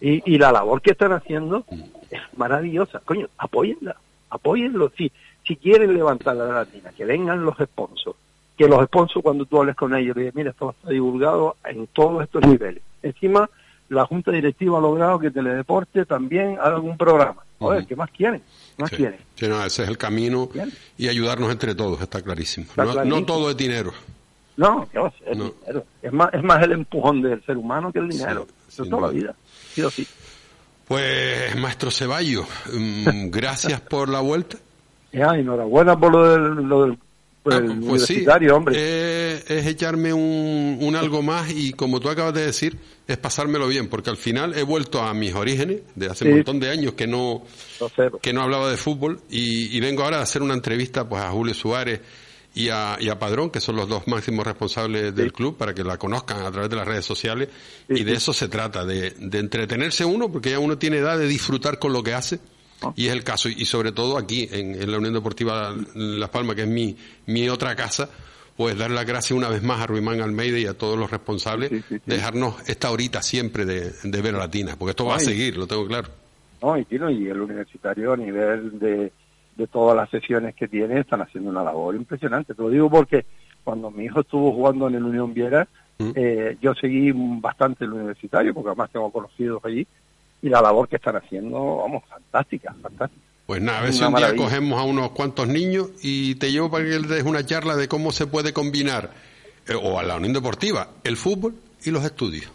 [0.00, 1.66] Y, y la labor que están haciendo
[2.10, 3.00] es maravillosa.
[3.04, 3.94] Coño, apóyenla,
[4.30, 4.90] apóyenlo.
[4.96, 5.12] Si,
[5.46, 8.16] si quieren levantar la latina, que vengan los sponsors.
[8.56, 10.90] Que los sponsors, cuando tú hables con ellos, le digas, mira, esto va a estar
[10.92, 12.82] divulgado en todos estos niveles.
[13.04, 13.48] Encima,
[13.90, 17.42] la Junta Directiva ha logrado que Teledeporte también haga un programa.
[17.58, 17.88] Joder, Ujú.
[17.88, 18.42] ¿qué más quieren?
[18.76, 18.96] ¿Qué más Sí.
[18.96, 19.20] quieren?
[19.36, 20.48] Sí, no, ese es el camino
[20.98, 22.66] y ayudarnos entre todos, está clarísimo.
[22.68, 23.20] Está no, clarísimo.
[23.20, 23.92] no todo es dinero.
[24.56, 25.36] No, ¿qué va a ser?
[25.36, 25.52] No.
[25.60, 25.84] Dinero.
[26.02, 28.46] Es más, es más el empujón del ser humano que el dinero.
[28.68, 29.34] Sí, Eso toda la vida.
[29.72, 30.06] Sí o sí.
[30.86, 34.58] Pues, maestro Ceballos, mm, gracias por la vuelta.
[35.12, 36.98] Ya, enhorabuena por lo del, lo del
[37.46, 38.74] Ah, pues sí, universitario, hombre.
[38.78, 43.68] eh, es echarme un, un algo más y como tú acabas de decir, es pasármelo
[43.68, 46.30] bien, porque al final he vuelto a mis orígenes, de hace Sí.
[46.30, 47.42] un montón de años que no,
[48.22, 51.30] que no hablaba de fútbol y, y vengo ahora a hacer una entrevista pues a
[51.32, 52.00] Julio Suárez
[52.54, 55.82] y a, y a Padrón, que son los dos máximos responsables del club, para que
[55.84, 57.48] la conozcan a través de las redes sociales.
[57.88, 58.16] Sí, y de sí.
[58.16, 61.92] eso se trata, de, de entretenerse uno, porque ya uno tiene edad de disfrutar con
[61.92, 62.38] lo que hace
[62.96, 66.62] Y es el caso, y sobre todo aquí, en, la Unión Deportiva Las Palmas, que
[66.62, 68.10] es mi, mi otra casa,
[68.56, 71.70] pues dar las gracias una vez más a Ruimán Almeida y a todos los responsables,
[72.04, 75.66] dejarnos esta horita siempre de, de ver a Latina, porque esto va a seguir, lo
[75.66, 76.08] tengo claro.
[76.62, 79.12] No, y, y el universitario a nivel de,
[79.56, 82.54] de todas las sesiones que tiene están haciendo una labor impresionante.
[82.54, 83.24] Te lo digo porque
[83.62, 85.66] cuando mi hijo estuvo jugando en el Unión Viera,
[85.98, 86.10] mm.
[86.14, 89.86] eh, yo seguí bastante el universitario, porque además tengo conocidos allí,
[90.44, 93.22] y la labor que están haciendo, vamos, fantástica, fantástica.
[93.46, 96.70] Pues nada, a ver si un día cogemos a unos cuantos niños y te llevo
[96.70, 99.10] para que les des una charla de cómo se puede combinar,
[99.66, 102.52] eh, o a la Unión Deportiva, el fútbol y los estudios.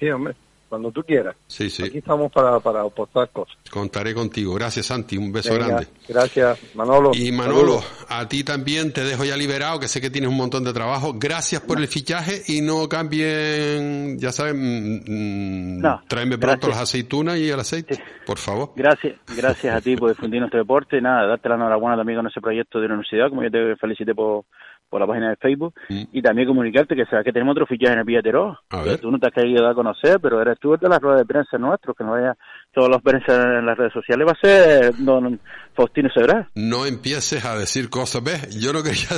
[0.00, 0.34] Sí, hombre
[0.68, 1.36] cuando tú quieras.
[1.46, 1.84] Sí, sí.
[1.84, 3.56] Aquí estamos para, para aportar cosas.
[3.70, 4.54] Contaré contigo.
[4.54, 5.16] Gracias, Santi.
[5.16, 5.88] Un beso grande.
[6.08, 7.10] Gracias, Manolo.
[7.14, 10.64] Y Manolo, a ti también te dejo ya liberado, que sé que tienes un montón
[10.64, 11.14] de trabajo.
[11.16, 17.38] Gracias por el fichaje y no cambien, ya saben, mm, no, tráeme pronto las aceitunas
[17.38, 18.72] y el aceite, por favor.
[18.76, 21.00] Gracias, gracias a ti por difundir nuestro deporte.
[21.00, 24.14] Nada, darte la enhorabuena también con ese proyecto de la universidad, como yo te felicité
[24.14, 24.44] por
[24.88, 26.02] por la página de Facebook mm.
[26.12, 28.58] y también comunicarte que sabes que tenemos otro fichaje en el Villatero.
[29.00, 31.26] Tú no te has querido dar a conocer, pero eres tú de las ruedas de
[31.26, 32.36] prensa nuestros, que no vaya
[32.72, 35.40] todos los prensa en las redes sociales, va a ser don
[35.74, 36.48] Faustino Sebral.
[36.54, 38.58] No empieces a decir cosas, ¿ves?
[38.58, 39.08] Yo no quería...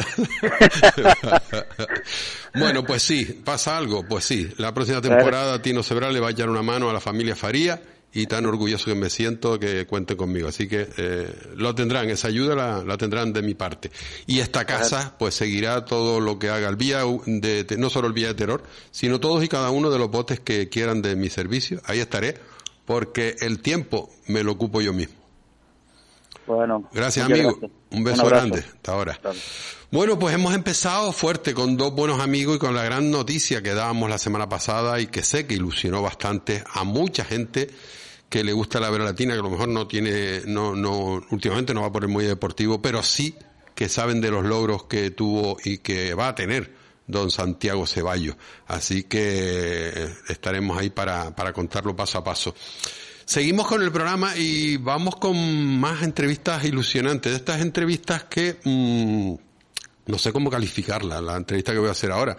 [2.59, 4.49] bueno, pues sí, pasa algo, pues sí.
[4.59, 7.81] La próxima temporada Tino Sebral le va a echar una mano a la familia Faría
[8.13, 10.49] y tan orgulloso que me siento que cuente conmigo.
[10.49, 13.91] Así que eh, lo tendrán, esa ayuda la, tendrán de mi parte.
[14.27, 18.13] Y esta casa pues seguirá todo lo que haga el vía de, no solo el
[18.13, 21.31] vía de terror, sino todos y cada uno de los botes que quieran de mi
[21.31, 21.81] servicio.
[21.85, 22.37] Ahí estaré,
[22.85, 25.15] porque el tiempo me lo ocupo yo mismo.
[26.47, 27.57] Bueno, gracias amigo,
[27.91, 29.21] un beso grande, hasta ahora.
[29.93, 33.73] Bueno, pues hemos empezado fuerte con dos buenos amigos y con la gran noticia que
[33.73, 37.71] dábamos la semana pasada y que sé que ilusionó bastante a mucha gente
[38.31, 41.75] que le gusta la vera latina, que a lo mejor no tiene, no, no, últimamente
[41.75, 43.35] no va por el muy deportivo, pero sí
[43.75, 46.73] que saben de los logros que tuvo y que va a tener
[47.09, 48.37] don Santiago Ceballos.
[48.69, 52.55] Así que eh, estaremos ahí para, para contarlo paso a paso.
[53.25, 55.37] Seguimos con el programa y vamos con
[55.79, 59.35] más entrevistas ilusionantes, estas entrevistas que mm,
[60.07, 62.37] no sé cómo calificarla, la entrevista que voy a hacer ahora,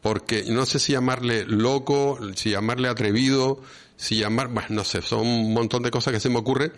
[0.00, 3.60] porque no sé si llamarle loco, si llamarle atrevido,
[4.00, 6.72] si llamar, bueno, no sé, son un montón de cosas que se me ocurren,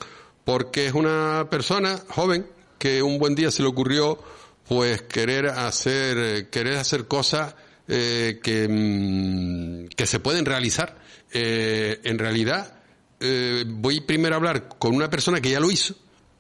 [0.44, 2.44] porque es una persona joven
[2.78, 4.18] que un buen día se le ocurrió
[4.66, 7.54] pues querer hacer, querer hacer cosas
[7.86, 10.98] eh, que, mm, que se pueden realizar.
[11.32, 12.74] Eh, en realidad,
[13.20, 15.94] eh, voy primero a hablar con una persona que ya lo hizo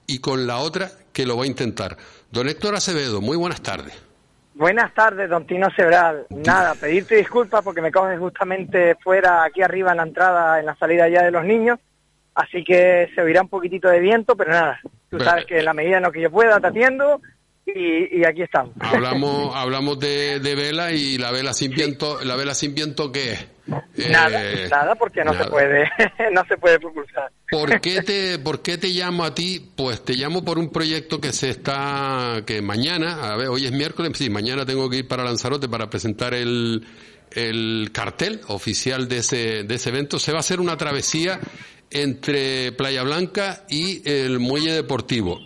[0.08, 1.96] y con la otra que lo va a intentar.
[2.32, 3.94] Don Héctor Acevedo, muy buenas tardes.
[4.62, 6.26] Buenas tardes, don Tino Sebral.
[6.30, 10.76] Nada, pedirte disculpas porque me coges justamente fuera, aquí arriba en la entrada, en la
[10.76, 11.80] salida ya de los niños,
[12.36, 15.74] así que se oirá un poquitito de viento, pero nada, tú sabes que en la
[15.74, 17.20] medida en lo que yo pueda te atiendo
[17.64, 18.74] y, aquí estamos.
[18.80, 23.46] Hablamos, hablamos de, vela y la vela sin viento, la vela sin viento qué es.
[24.10, 25.88] Nada, eh, nada, porque no se puede,
[26.32, 27.30] no se puede propulsar.
[27.50, 29.70] ¿Por qué te, por qué te llamo a ti?
[29.76, 33.72] Pues te llamo por un proyecto que se está, que mañana, a ver, hoy es
[33.72, 36.84] miércoles, sí, mañana tengo que ir para Lanzarote para presentar el,
[37.30, 40.18] el cartel oficial de ese, de ese evento.
[40.18, 41.38] Se va a hacer una travesía
[41.90, 45.38] entre Playa Blanca y el Muelle Deportivo.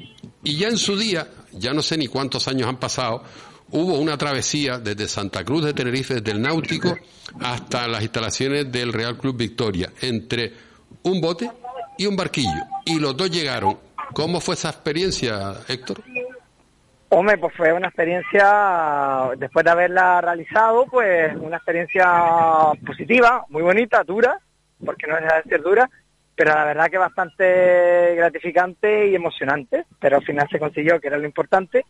[0.42, 3.22] Y ya en su día, ya no sé ni cuántos años han pasado,
[3.70, 6.96] hubo una travesía desde Santa Cruz de Tenerife, desde el Náutico
[7.40, 10.52] hasta las instalaciones del Real Club Victoria, entre
[11.02, 11.50] un bote
[11.98, 12.62] y un barquillo.
[12.84, 13.78] Y los dos llegaron.
[14.12, 16.00] ¿Cómo fue esa experiencia, Héctor?
[17.08, 22.04] Hombre, pues fue una experiencia, después de haberla realizado, pues una experiencia
[22.84, 24.40] positiva, muy bonita, dura,
[24.84, 25.88] porque no es de ser dura,
[26.36, 31.16] pero la verdad que bastante gratificante y emocionante, pero al final se consiguió, que era
[31.18, 31.84] lo importante,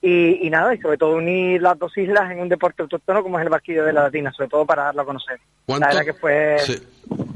[0.00, 3.44] y, nada, y sobre todo unir las dos islas en un deporte autóctono como es
[3.44, 5.40] el barquillo de la Latina, sobre todo para darlo a conocer.
[5.66, 6.56] ¿Cuánto, que fue...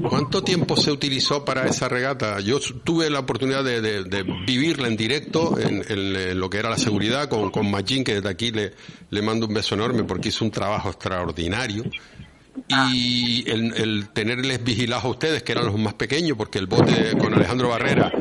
[0.01, 2.39] ¿Cuánto tiempo se utilizó para esa regata?
[2.39, 7.51] Yo tuve la oportunidad de, vivirla en directo en, lo que era la seguridad con,
[7.51, 8.71] con Machín, que desde aquí le,
[9.09, 11.83] le mando un beso enorme porque hizo un trabajo extraordinario
[12.67, 17.33] y el, tenerles vigilados a ustedes, que eran los más pequeños, porque el bote con
[17.33, 18.11] Alejandro Barrera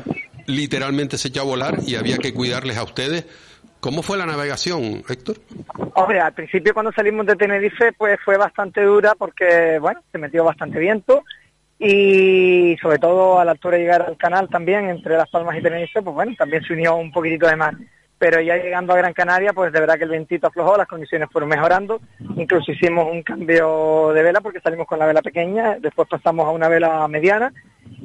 [0.47, 3.27] literalmente se echó a volar y había que cuidarles a ustedes.
[3.81, 5.39] ¿Cómo fue la navegación, Héctor?
[5.95, 10.45] Hombre, al principio cuando salimos de Tenerife pues fue bastante dura porque, bueno, se metió
[10.45, 11.25] bastante viento
[11.79, 15.63] y sobre todo a la altura de llegar al canal también, entre Las Palmas y
[15.63, 17.75] Tenerife, pues bueno, también se unió un poquitito de mar
[18.23, 21.29] pero ya llegando a Gran Canaria, pues de verdad que el vientito aflojó, las condiciones
[21.33, 22.01] fueron mejorando,
[22.37, 26.53] incluso hicimos un cambio de vela porque salimos con la vela pequeña, después pasamos a
[26.53, 27.53] una vela mediana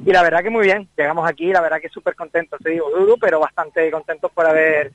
[0.04, 2.90] y la verdad que muy bien, llegamos aquí, la verdad que súper contentos, te digo,
[2.90, 4.90] duro, pero bastante contentos por haber,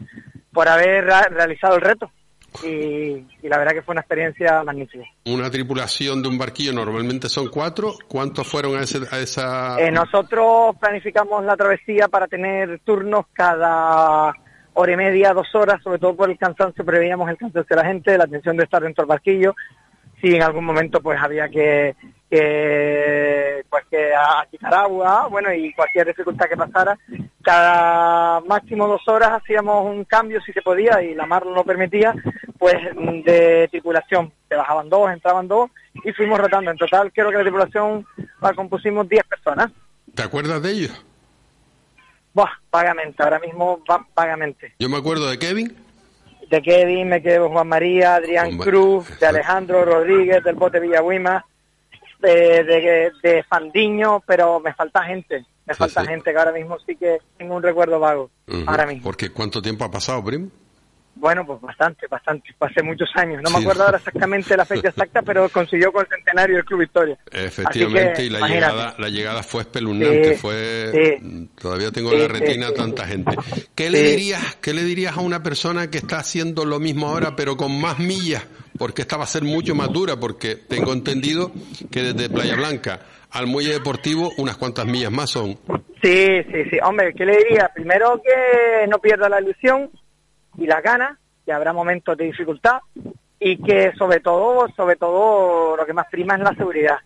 [0.51, 2.11] por haber realizado el reto.
[2.61, 5.05] Y, la verdad que fue una experiencia magnífica.
[5.25, 7.93] Una tripulación de un barquillo normalmente son cuatro.
[8.09, 9.79] ¿Cuántos fueron a, a esa...?
[9.79, 14.35] Eh, nosotros planificamos la travesía para tener turnos cada
[14.73, 17.87] hora y media, dos horas, sobre todo por el cansancio, preveíamos el cansancio de la
[17.87, 19.55] gente, la atención de estar dentro del barquillo.
[20.21, 21.95] Si en algún momento pues había que,
[22.29, 26.97] que pues que a quitar agua, bueno, y cualquier dificultad que pasara,
[27.41, 32.15] cada máximo dos horas hacíamos un cambio si se podía y la mar lo permitía,
[32.57, 32.75] pues
[33.25, 34.31] de tripulación.
[34.47, 35.69] Se bajaban dos, entraban dos
[36.05, 36.71] y fuimos rotando.
[36.71, 38.05] En total creo que la tripulación
[38.41, 39.71] la compusimos diez personas.
[40.15, 41.05] ¿Te acuerdas de ellos?
[42.33, 43.83] Buah, vagamente, ahora mismo
[44.15, 44.73] vagamente.
[44.79, 45.75] Yo me acuerdo de Kevin.
[46.49, 51.45] De Kevin, me quedo Juan María, Adrián Cruz, de Alejandro Rodríguez, del Bote Villahuima,
[52.19, 55.45] de, de, de Fandiño, pero me falta gente.
[55.65, 58.29] Me falta gente que ahora mismo sí que tengo un recuerdo vago.
[58.65, 59.03] Ahora mismo.
[59.03, 60.49] Porque ¿cuánto tiempo ha pasado, primo?
[61.15, 62.53] Bueno, pues bastante, bastante.
[62.59, 63.41] Hace muchos años.
[63.43, 66.81] No me acuerdo ahora exactamente la fecha exacta, pero consiguió con el centenario del Club
[66.81, 67.17] Victoria.
[67.31, 70.35] Efectivamente, y la llegada, la llegada fue espeluznante.
[70.37, 71.19] fue,
[71.59, 73.35] todavía tengo la retina tanta gente.
[73.75, 77.35] ¿Qué le dirías, qué le dirías a una persona que está haciendo lo mismo ahora,
[77.35, 78.45] pero con más millas?
[78.77, 81.51] Porque esta va a ser mucho más dura, porque tengo entendido
[81.91, 85.57] que desde Playa Blanca al muelle deportivo unas cuantas millas más son.
[86.01, 86.77] Sí, sí, sí.
[86.83, 87.71] Hombre, ¿qué le diría?
[87.73, 89.89] Primero que no pierda la ilusión
[90.57, 92.79] y las ganas, que habrá momentos de dificultad
[93.39, 96.97] y que sobre todo, sobre todo lo que más prima es la seguridad.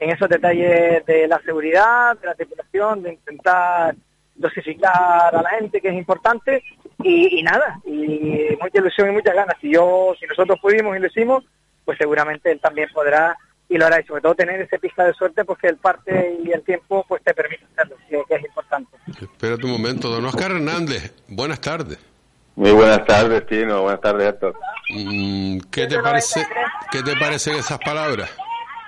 [0.00, 3.94] En esos detalles de la seguridad, de la tripulación, de intentar
[4.34, 6.62] dosificar a la gente, que es importante,
[7.04, 9.56] y, nada, y mucha ilusión y muchas ganas.
[9.60, 11.44] Si yo, si nosotros pudimos y lo hicimos,
[11.84, 13.36] pues seguramente él también podrá
[13.68, 16.50] y lo hará, y sobre todo tener ese pista de suerte, porque el parte y
[16.50, 18.96] el tiempo pues te permite hacerlo, que, que es importante.
[19.20, 22.11] Espera un momento, don Oscar Hernández, buenas tardes.
[22.54, 23.82] Muy buenas tardes, Tino.
[23.82, 24.54] Buenas tardes, Héctor.
[24.90, 26.46] Mm, ¿Qué te parece,
[26.90, 28.30] qué te parecen esas palabras?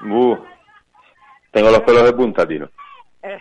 [0.05, 0.37] Uh,
[1.51, 2.69] tengo los pelos de punta, Tino.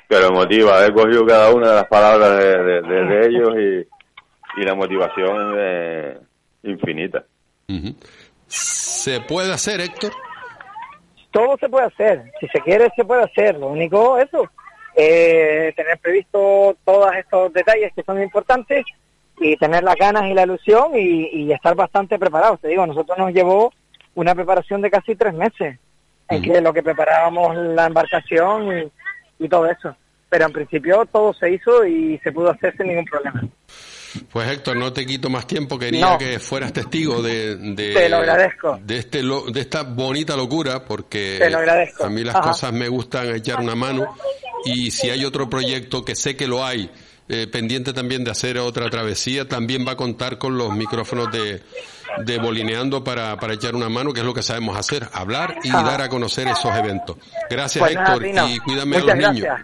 [0.08, 5.60] Pero emotiva, he cogido cada una de las palabras de, ellos y, y, la motivación
[5.60, 6.18] es
[6.64, 7.26] infinita.
[8.48, 10.14] ¿Se puede hacer, Héctor?
[11.32, 12.32] Todo se puede hacer.
[12.40, 13.58] Si se quiere, se puede hacer.
[13.58, 14.50] Lo único, eso,
[14.96, 18.86] eh, tener previsto todos estos detalles que son importantes
[19.39, 22.60] y tener las ganas y la ilusión y, estar bastante preparados.
[22.62, 23.72] Te digo, nosotros nos llevó
[24.15, 25.80] una preparación de casi tres meses,
[26.30, 28.91] en que lo que preparábamos la embarcación
[29.39, 29.96] y, todo eso.
[30.30, 33.43] Pero en principio todo se hizo y se pudo hacer sin ningún problema.
[34.32, 38.17] Pues Héctor, no te quito más tiempo, quería que fueras testigo de, de, te lo
[38.17, 38.80] agradezco.
[38.82, 42.06] de, este, de esta bonita locura, porque te lo agradezco.
[42.06, 44.15] a mí las cosas me gustan echar una mano
[44.65, 46.89] y si hay otro proyecto, que sé que lo hay,
[47.34, 51.63] eh, pendiente también de hacer otra travesía, también va a contar con los micrófonos de,
[52.19, 55.72] de Bolineando para, para echar una mano, que es lo que sabemos hacer, hablar y
[55.72, 57.17] dar a conocer esos eventos.
[57.50, 59.58] Gracias pues Héctor y cuídame a los niños.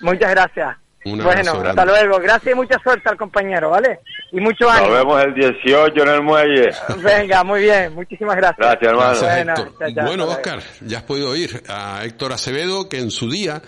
[0.00, 0.76] Muchas gracias.
[1.04, 2.18] bueno, hasta luego.
[2.20, 4.00] Gracias y mucha suerte al compañero, ¿vale?
[4.30, 4.94] Y mucho ánimo.
[4.94, 6.70] Nos vemos el 18 en el muelle.
[7.02, 7.92] Venga, muy bien.
[7.94, 8.58] Muchísimas gracias.
[8.58, 9.72] Gracias, hermano.
[9.78, 13.62] bueno, bueno Oscar, ya has podido oír a Héctor Acevedo, que en su día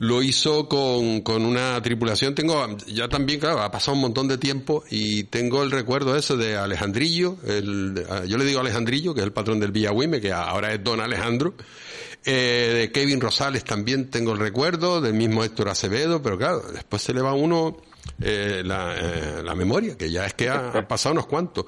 [0.00, 2.34] lo hizo con, con una tripulación.
[2.34, 6.36] Tengo, ya también, claro, ha pasado un montón de tiempo y tengo el recuerdo ese
[6.36, 10.72] de Alejandrillo, el, yo le digo Alejandrillo, que es el patrón del Villahuime, que ahora
[10.72, 11.54] es Don Alejandro.
[12.24, 17.02] Eh, de Kevin Rosales también tengo el recuerdo, del mismo Héctor Acevedo, pero claro, después
[17.02, 17.76] se le va uno
[18.22, 21.66] eh, la, eh, la memoria, que ya es que ha pasado unos cuantos.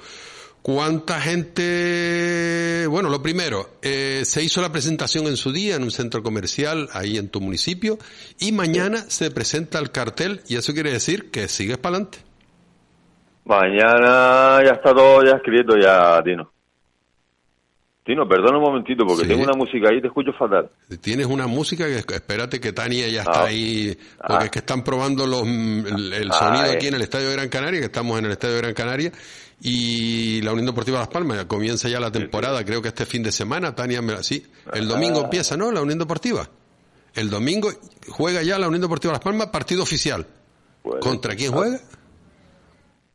[0.63, 2.87] ¿Cuánta gente?
[2.89, 6.89] Bueno, lo primero, eh, se hizo la presentación en su día en un centro comercial
[6.93, 7.99] ahí en tu municipio
[8.39, 12.19] y mañana se presenta el cartel y eso quiere decir que sigues para adelante.
[13.45, 16.53] Mañana ya está todo ya escrito ya, Tino.
[18.05, 20.71] Tino, perdona un momentito porque tengo una música ahí te escucho fatal.
[21.01, 23.47] Tienes una música que espérate que Tania ya está ah.
[23.47, 24.45] ahí, porque ah.
[24.45, 27.81] es que están probando los, el, ah, sonido aquí en el Estadio de Gran Canaria,
[27.81, 29.13] que estamos en el Estadio de Gran Canaria,
[29.65, 33.31] y la Unión Deportiva Las Palmas comienza ya la temporada, creo que este fin de
[33.31, 34.45] semana, Tania, sí,
[34.75, 35.25] el domingo ah.
[35.25, 35.71] empieza, ¿no?
[35.71, 36.51] La Unión Deportiva.
[37.15, 37.73] El domingo
[38.09, 40.27] juega ya la Unión Deportiva Las Palmas, partido oficial.
[41.01, 41.81] ¿Contra quién juega?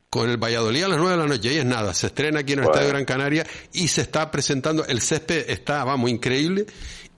[0.10, 2.54] Con el Valladolid a las nueve de la noche, y es nada, se estrena aquí
[2.54, 6.66] en el Estadio Gran Canaria y se está presentando, el césped está, vamos, increíble,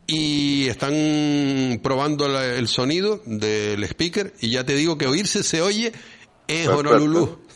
[0.07, 5.93] y están probando el sonido del speaker y ya te digo que oírse se oye
[6.47, 7.47] en Honolulu.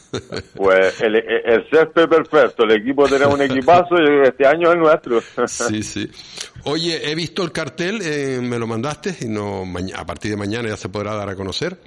[0.56, 5.22] Pues el, el césped perfecto, el equipo tiene un equipazo y este año es nuestro.
[5.48, 6.10] Sí, sí.
[6.66, 9.64] Oye, he visto el cartel, eh, me lo mandaste y no
[9.96, 11.78] a partir de mañana ya se podrá dar a conocer.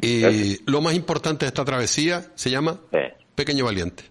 [0.00, 2.80] Y lo más importante de esta travesía se llama
[3.34, 4.04] Pequeño Valiente.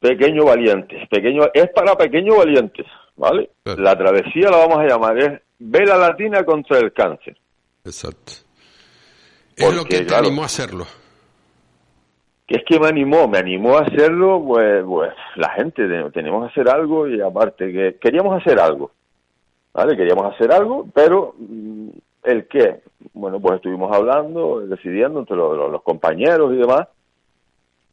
[0.00, 2.86] Pequeño Valiente, pequeño es para pequeño valientes,
[3.16, 3.50] ¿vale?
[3.64, 7.36] La travesía la vamos a llamar es Vela Latina contra el cáncer.
[7.84, 8.32] Exacto.
[9.68, 10.86] Es lo que te animó a hacerlo.
[12.46, 13.28] ¿Qué es que me animó?
[13.28, 17.96] Me animó a hacerlo, pues, pues la gente, tenemos que hacer algo y aparte que
[18.00, 18.90] queríamos hacer algo,
[19.72, 19.96] ¿vale?
[19.96, 21.88] Queríamos hacer algo, pero mm,
[22.24, 22.80] ¿el qué?
[23.14, 26.88] Bueno, pues estuvimos hablando, decidiendo entre los, compañeros y demás,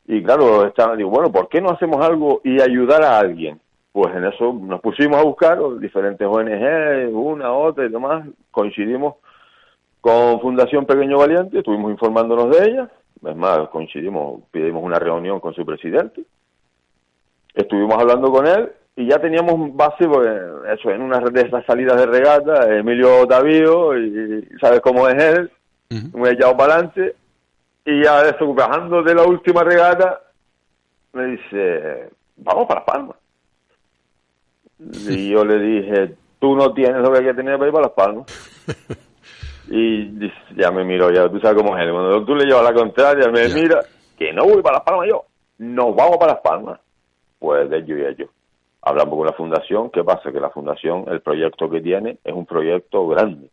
[0.07, 3.61] y claro, estaba, digo, bueno, ¿por qué no hacemos algo y ayudar a alguien?
[3.91, 9.15] Pues en eso nos pusimos a buscar diferentes ONG, una, otra y demás, coincidimos
[10.01, 12.89] con Fundación Pequeño Valiente, estuvimos informándonos de ella,
[13.25, 16.23] es más, coincidimos, pedimos una reunión con su presidente,
[17.53, 20.29] estuvimos hablando con él y ya teníamos base, pues,
[20.77, 25.51] eso, en una de esas salidas de regata, Emilio Davío, y, sabes cómo es él,
[26.13, 27.15] muy echado para adelante,
[27.85, 30.21] y ya eso, bajando de la última regata,
[31.13, 33.17] me dice, vamos para Las Palmas.
[34.79, 37.87] Y yo le dije, tú no tienes lo que hay que tener para ir para
[37.87, 38.25] Las Palmas.
[39.71, 41.91] Y ya me miró, ya tú sabes cómo es él.
[41.91, 43.81] Cuando tú le llevas la contraria, me mira,
[44.17, 45.23] que no voy para Las Palmas yo,
[45.59, 46.79] nos vamos para Las Palmas.
[47.37, 48.29] Pues de ello y ello.
[48.81, 50.31] Hablamos con la fundación, ¿qué pasa?
[50.31, 53.49] Que la fundación, el proyecto que tiene, es un proyecto grande.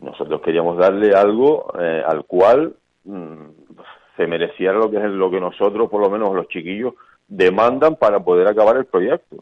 [0.00, 2.74] Nosotros queríamos darle algo eh, al cual
[3.04, 3.44] mm,
[4.16, 6.94] se mereciera lo que es lo que nosotros, por lo menos los chiquillos,
[7.26, 9.36] demandan para poder acabar el proyecto.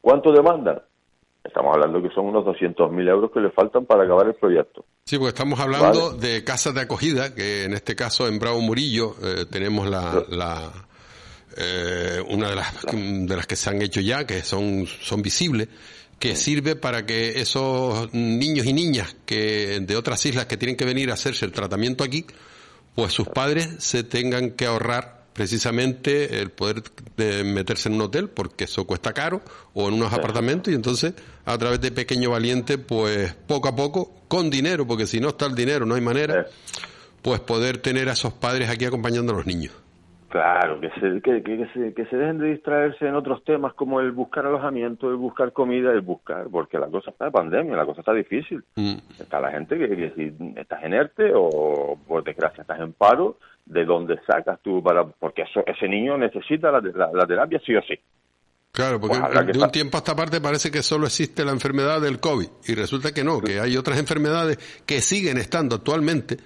[0.00, 0.80] ¿Cuánto demandan?
[1.42, 4.84] Estamos hablando que son unos 200.000 euros que le faltan para acabar el proyecto.
[5.04, 9.14] Sí, porque estamos hablando de casas de acogida, que en este caso en Bravo Murillo
[9.22, 10.70] eh, tenemos la, la
[11.56, 15.68] eh, una de las, de las que se han hecho ya, que son, son visibles,
[16.18, 20.84] que sirve para que esos niños y niñas que de otras islas que tienen que
[20.84, 22.26] venir a hacerse el tratamiento aquí,
[22.94, 26.82] pues sus padres se tengan que ahorrar precisamente el poder
[27.16, 29.40] de meterse en un hotel porque eso cuesta caro
[29.72, 31.14] o en unos apartamentos y entonces
[31.46, 35.46] a través de Pequeño Valiente pues poco a poco con dinero porque si no está
[35.46, 36.44] el dinero no hay manera
[37.22, 39.72] pues poder tener a esos padres aquí acompañando a los niños.
[40.28, 43.98] Claro, que se, que, que, se, que se dejen de distraerse en otros temas como
[44.00, 47.86] el buscar alojamiento, el buscar comida, el buscar, porque la cosa está de pandemia, la
[47.86, 48.62] cosa está difícil.
[48.76, 48.98] Mm.
[49.18, 53.38] Está la gente que, que, si estás en ERTE o por desgracia estás en paro,
[53.66, 55.04] ¿de dónde sacas tú para...?
[55.04, 57.94] Porque eso, ese niño necesita la, la, terapia sí o sí.
[58.72, 62.00] Claro, porque pues de un tiempo a esta parte parece que solo existe la enfermedad
[62.00, 66.36] del COVID y resulta que no, que hay otras enfermedades que siguen estando actualmente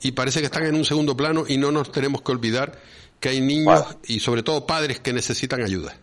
[0.00, 2.72] y parece que están en un segundo plano y no nos tenemos que olvidar
[3.18, 5.94] que hay niños y sobre todo padres que necesitan ayuda.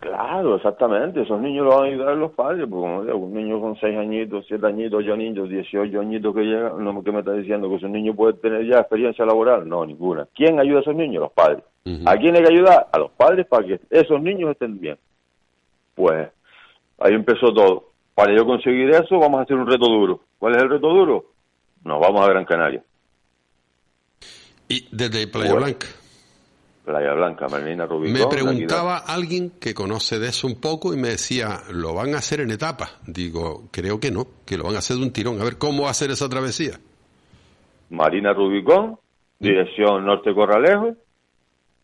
[0.00, 1.22] Claro, exactamente.
[1.22, 4.64] Esos niños los van a ayudar los padres, porque un niño con 6 añitos, 7
[4.66, 8.14] añitos, 8 añitos, 18 añitos que llega, no que me está diciendo que esos niños
[8.14, 9.68] pueden tener ya experiencia laboral.
[9.68, 10.28] No, ninguna.
[10.34, 11.22] ¿Quién ayuda a esos niños?
[11.22, 11.64] Los padres.
[12.04, 12.86] ¿A quién hay que ayudar?
[12.92, 14.98] A los padres para que esos niños estén bien.
[15.94, 16.28] Pues
[16.98, 17.88] ahí empezó todo.
[18.14, 20.20] Para yo conseguir eso, vamos a hacer un reto duro.
[20.38, 21.24] ¿Cuál es el reto duro?
[21.82, 22.82] Nos vamos a Gran Canaria.
[24.68, 25.86] ¿Y desde Playa Blanca?
[26.88, 28.18] Playa Blanca, Marina Rubicón.
[28.18, 32.18] Me preguntaba alguien que conoce de eso un poco y me decía, ¿lo van a
[32.18, 32.98] hacer en etapas?
[33.06, 35.38] Digo, creo que no, que lo van a hacer de un tirón.
[35.38, 36.80] A ver, ¿cómo va a hacer esa travesía?
[37.90, 38.96] Marina Rubicón,
[39.38, 40.96] dirección Norte Corralejo,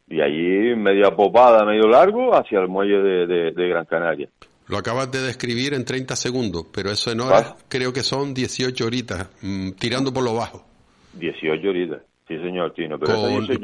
[0.08, 4.30] y allí media popada, medio largo, hacia el muelle de, Gran Canaria.
[4.68, 8.86] Lo acabas de describir en 30 segundos, pero eso en horas creo que son 18
[8.86, 10.64] horitas, mm, tirando por lo bajo.
[11.12, 12.00] 18 horitas.
[12.26, 12.98] Sí, señor Tino.
[12.98, 13.14] Pero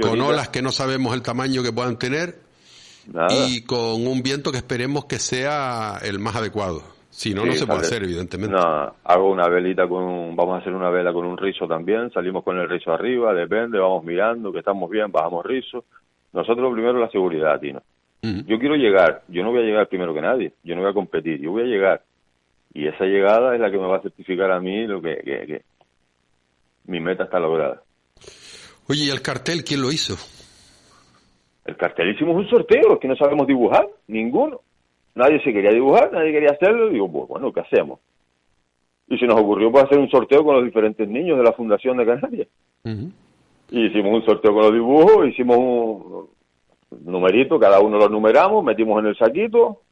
[0.00, 2.36] con, olas que no sabemos el tamaño que puedan tener
[3.30, 6.82] y con un viento que esperemos que sea el más adecuado.
[7.08, 8.54] Si no, no se puede hacer, evidentemente.
[8.54, 12.44] No, hago una velita con vamos a hacer una vela con un rizo también, salimos
[12.44, 15.84] con el rizo arriba, depende, vamos mirando que estamos bien, bajamos rizo.
[16.32, 17.82] Nosotros primero la seguridad, Tino.
[18.22, 20.94] Yo quiero llegar, yo no voy a llegar primero que nadie, yo no voy a
[20.94, 22.02] competir, yo voy a llegar.
[22.72, 25.62] Y esa llegada es la que me va a certificar a mí lo que, que
[26.84, 27.82] mi meta está lograda.
[28.90, 30.16] Oye, ¿y el cartel quién lo hizo?
[31.64, 34.62] El cartel hicimos un sorteo, es que no sabemos dibujar, ninguno.
[35.14, 36.88] Nadie se quería dibujar, nadie quería hacerlo.
[36.88, 38.00] Digo, pues bueno, ¿qué hacemos?
[39.08, 41.98] Y se nos ocurrió pues, hacer un sorteo con los diferentes niños de la Fundación
[41.98, 42.48] de Canarias.
[43.70, 46.28] Y hicimos un sorteo con los dibujos, hicimos un
[47.04, 49.82] numerito, cada uno lo numeramos, metimos en el saquito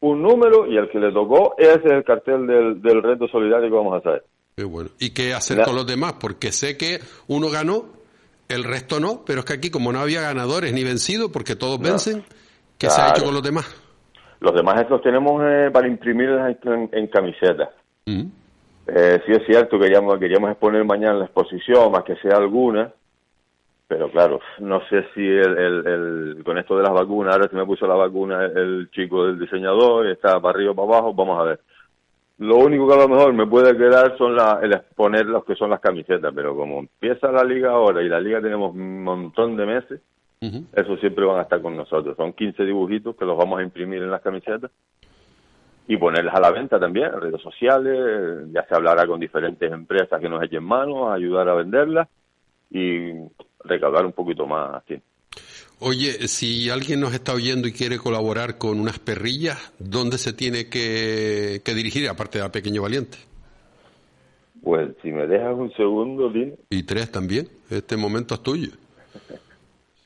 [0.00, 3.70] un número y el que le tocó, ese es el cartel del, del reto solidario
[3.70, 4.24] que vamos a hacer.
[4.56, 4.90] Qué bueno.
[4.98, 6.14] ¿Y qué hacer con los demás?
[6.20, 8.03] Porque sé que uno ganó
[8.48, 11.80] El resto no, pero es que aquí como no había ganadores ni vencidos, porque todos
[11.80, 12.24] vencen,
[12.78, 13.64] ¿qué se ha hecho con los demás?
[14.40, 17.70] Los demás estos tenemos eh, para imprimir en, en camisetas.
[18.06, 18.26] Mm.
[18.86, 22.92] Eh, sí es cierto, queríamos, queríamos exponer mañana la exposición, más que sea alguna,
[23.88, 27.64] pero claro, no sé si el, el, con esto de las vacunas, ahora se me
[27.64, 31.44] puso la vacuna el chico del diseñador, está para arriba o para abajo, vamos a
[31.44, 31.60] ver.
[32.38, 35.54] Lo único que a lo mejor me puede quedar son la, el exponer los que
[35.54, 39.56] son las camisetas, pero como empieza la liga ahora y la liga tenemos un montón
[39.56, 40.00] de meses,
[40.74, 42.16] eso siempre van a estar con nosotros.
[42.16, 44.70] Son 15 dibujitos que los vamos a imprimir en las camisetas
[45.86, 50.20] y ponerlas a la venta también en redes sociales, ya se hablará con diferentes empresas
[50.20, 52.08] que nos echen manos, ayudar a venderlas
[52.70, 53.12] y
[53.64, 54.82] recaudar un poquito más.
[55.80, 60.68] Oye, si alguien nos está oyendo y quiere colaborar con unas perrillas, ¿dónde se tiene
[60.68, 63.18] que, dirigir, aparte de a Pequeño Valiente?
[64.62, 66.32] Pues si me dejas un segundo.
[66.70, 68.70] Y tres también, este momento es tuyo.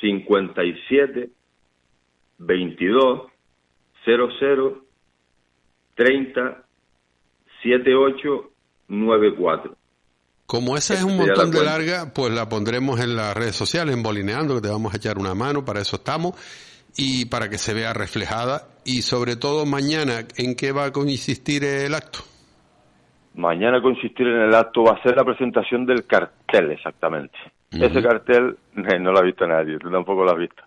[0.00, 1.30] 57
[2.40, 3.30] 22
[4.04, 4.84] 00
[5.94, 6.64] 30
[7.62, 8.50] 78
[8.88, 9.76] 94.
[10.46, 14.02] Como esa es un montón de larga, pues la pondremos en las redes sociales, en
[14.02, 16.34] Bolineando, que te vamos a echar una mano, para eso estamos,
[16.96, 18.66] y para que se vea reflejada.
[18.84, 22.20] Y sobre todo mañana, ¿en qué va a consistir el acto?
[23.34, 27.38] Mañana consistir en el acto va a ser la presentación del cartel, exactamente.
[27.70, 30.62] Ese cartel no lo ha visto nadie, tú tampoco lo has visto.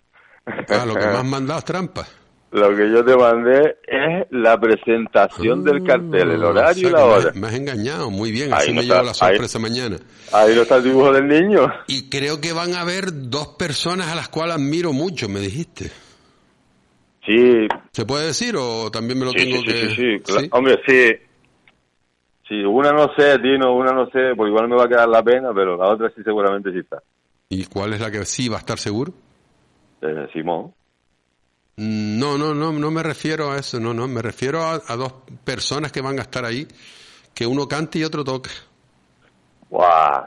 [0.45, 2.07] Ah, lo que me has mandado es trampa.
[2.53, 7.31] Lo que yo te mandé es la presentación del cartel, el horario y la hora.
[7.33, 9.97] Me, has engañado, muy bien, así me llevo la sorpresa mañana.
[10.31, 11.65] Ahí no está el dibujo del niño.
[11.87, 15.89] Y creo que van a haber dos personas a las cuales admiro mucho, me dijiste.
[17.25, 17.67] Sí.
[17.91, 19.87] ¿Se puede decir o también me lo tengo que...?
[19.87, 21.09] Sí, sí, sí, Hombre, sí.
[22.47, 25.23] Sí, una no sé, Tino, una no sé, porque igual me va a quedar la
[25.23, 27.01] pena, pero la otra sí seguramente sí está.
[27.49, 29.11] ¿Y cuál es la que sí va a estar seguro?
[30.03, 30.73] Eh, Simón.
[31.77, 35.91] No, no, no, no me refiero a eso, no, no, me refiero a, dos personas
[35.91, 36.67] que van a estar ahí,
[37.33, 38.51] que uno cante y otro toque.
[39.69, 40.25] Guau,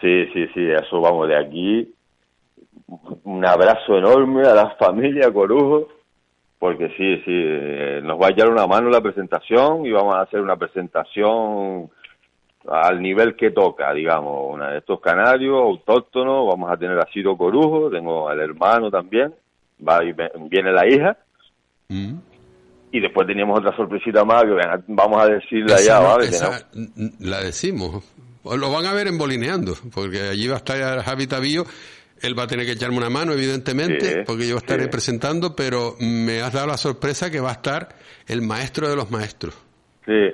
[0.00, 1.94] sí, sí, sí, eso vamos de aquí.
[3.22, 5.88] Un abrazo enorme a la familia Corujo,
[6.58, 10.22] porque sí, sí, eh, nos va a echar una mano la presentación y vamos a
[10.22, 11.90] hacer una presentación
[12.68, 17.36] al nivel que toca, digamos, una de estos canarios autóctonos, vamos a tener a Ciro
[17.36, 19.34] Corujo, tengo al hermano también,
[19.86, 20.12] va y
[20.48, 21.16] viene la hija,
[21.88, 22.14] mm.
[22.92, 24.54] y después teníamos otra sorpresita más que
[24.88, 26.28] vamos a decirla ya, ¿vale?
[27.20, 28.04] La decimos,
[28.44, 31.64] lo van a ver en Bolineando, porque allí va a estar Javi Tavío,
[32.20, 36.40] él va a tener que echarme una mano, evidentemente, porque yo estaré presentando, pero me
[36.40, 37.88] has dado la sorpresa que va a estar
[38.28, 39.58] el maestro de los maestros.
[40.06, 40.30] Sí,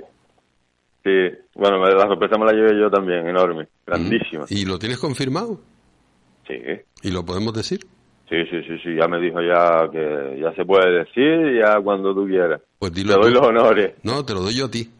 [1.05, 1.11] Sí,
[1.55, 4.45] bueno, la sorpresa me la llevé yo también, enorme, grandísima.
[4.49, 5.61] ¿Y lo tienes confirmado?
[6.47, 6.55] Sí.
[7.03, 7.81] ¿Y lo podemos decir?
[8.29, 12.15] Sí, sí, sí, sí, ya me dijo ya que ya se puede decir, ya cuando
[12.15, 12.61] tú quieras.
[12.79, 13.95] Pues dilo Te doy los honores.
[14.03, 14.91] No, te lo doy yo a ti.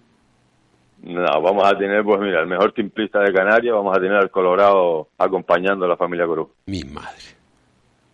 [1.03, 4.31] No, vamos a tener, pues mira, el mejor timplista de Canarias, vamos a tener al
[4.31, 6.55] Colorado acompañando a la familia Corujo.
[6.67, 7.37] Mi madre.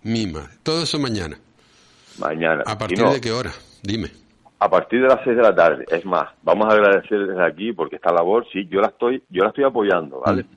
[0.03, 0.51] Mi madre.
[0.63, 1.39] Todo eso mañana.
[2.19, 2.63] Mañana.
[2.67, 3.53] ¿A partir de qué hora?
[3.83, 4.24] Dime.
[4.65, 5.85] A partir de las 6 de la tarde.
[5.91, 9.43] Es más, vamos a agradecer desde aquí porque esta labor, sí, yo la estoy, yo
[9.43, 10.45] la estoy apoyando, ¿vale?
[10.45, 10.57] Mm.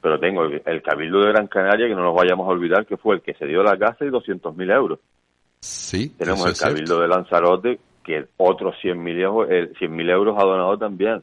[0.00, 3.16] Pero tengo el, Cabildo de Gran Canaria, que no nos vayamos a olvidar, que fue
[3.16, 5.00] el que se dio la casa y 200.000 euros.
[5.60, 6.14] Sí.
[6.16, 9.70] Tenemos el Cabildo de Lanzarote, que otros 100.000 euros, eh,
[10.10, 11.22] euros ha donado también.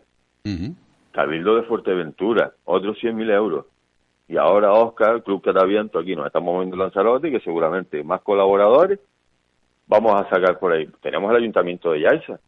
[1.11, 3.65] Cabildo de Fuerteventura, otros 100.000 euros.
[4.27, 8.99] Y ahora Oscar, Club Cataviento, aquí nos estamos moviendo Lanzarote, que seguramente más colaboradores
[9.89, 10.87] vamos a sacar por ahí.
[11.01, 12.39] Tenemos el Ayuntamiento de Yaiza,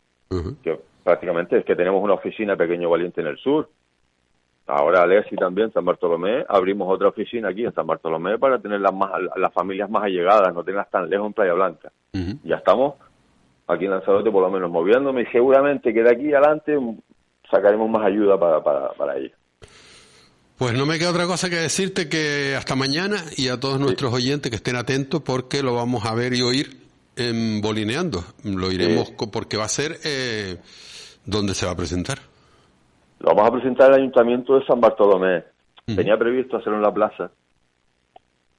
[0.63, 3.67] que prácticamente es que tenemos una oficina Pequeño Valiente en el sur.
[4.67, 8.93] Ahora Alessi también, San Bartolomé, abrimos otra oficina aquí en San Bartolomé para tener las,
[8.93, 11.91] más, las familias más allegadas, no tenerlas tan lejos en Playa Blanca.
[12.43, 12.95] Ya estamos
[13.67, 16.77] aquí en Lanzarote por lo menos moviéndome y seguramente que de aquí adelante
[17.49, 19.31] sacaremos más ayuda para, para, para ello.
[20.57, 24.13] Pues no me queda otra cosa que decirte que hasta mañana y a todos nuestros
[24.13, 26.81] oyentes que estén atentos porque lo vamos a ver y oír
[27.15, 28.19] en Bolineando.
[28.43, 30.57] Lo iremos porque va a ser eh,
[31.25, 32.19] donde se va a presentar.
[33.19, 35.43] Lo vamos a presentar en el Ayuntamiento de San Bartolomé.
[35.85, 37.31] Tenía previsto hacerlo en la plaza.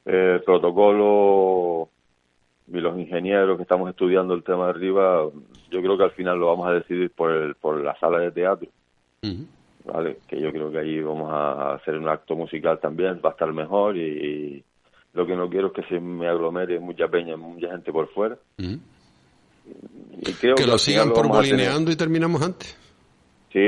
[0.05, 1.89] El protocolo
[2.69, 5.29] y los ingenieros que estamos estudiando el tema de arriba,
[5.71, 8.31] yo creo que al final lo vamos a decidir por, el, por la sala de
[8.31, 8.69] teatro.
[9.85, 10.19] ¿vale?
[10.27, 13.53] Que yo creo que ahí vamos a hacer un acto musical también, va a estar
[13.53, 14.65] mejor y,
[15.15, 18.39] lo que no quiero es que se me aglomere mucha peña, mucha gente por fuera.
[18.59, 22.77] y creo que, lo sigan por bolineando y terminamos antes.
[23.53, 23.61] Sí,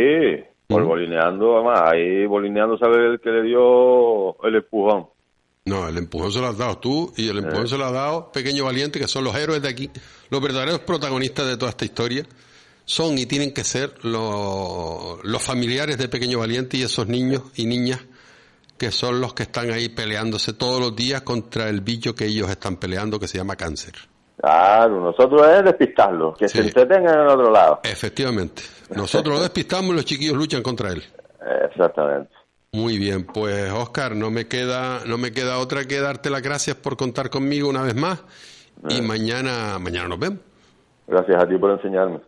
[0.66, 5.06] por bolineando, además, ahí bolineando sabe el que le dio el empujón.
[5.66, 7.68] No, el empujón se lo has dado tú y el empujón eh.
[7.68, 9.90] se lo ha dado Pequeño Valiente, que son los héroes de aquí,
[10.30, 12.24] los verdaderos protagonistas de toda esta historia
[12.86, 17.64] son y tienen que ser los, los familiares de Pequeño Valiente y esos niños y
[17.64, 18.04] niñas
[18.78, 22.50] que son los que están ahí peleándose todos los días contra el bicho que ellos
[22.50, 23.94] están peleando que se llama cáncer.
[24.36, 27.80] Claro, nosotros es despistarlos, que se entretengan en el otro lado.
[27.84, 28.62] Efectivamente.
[28.94, 31.02] Nosotros lo despistamos y los chiquillos luchan contra él.
[31.64, 32.30] Exactamente.
[32.72, 36.76] Muy bien, pues Oscar, no me queda, no me queda otra que darte las gracias
[36.76, 38.20] por contar conmigo una vez más
[38.88, 39.02] y eh.
[39.02, 40.40] mañana, mañana nos vemos.
[41.06, 42.20] Gracias a ti por enseñarme.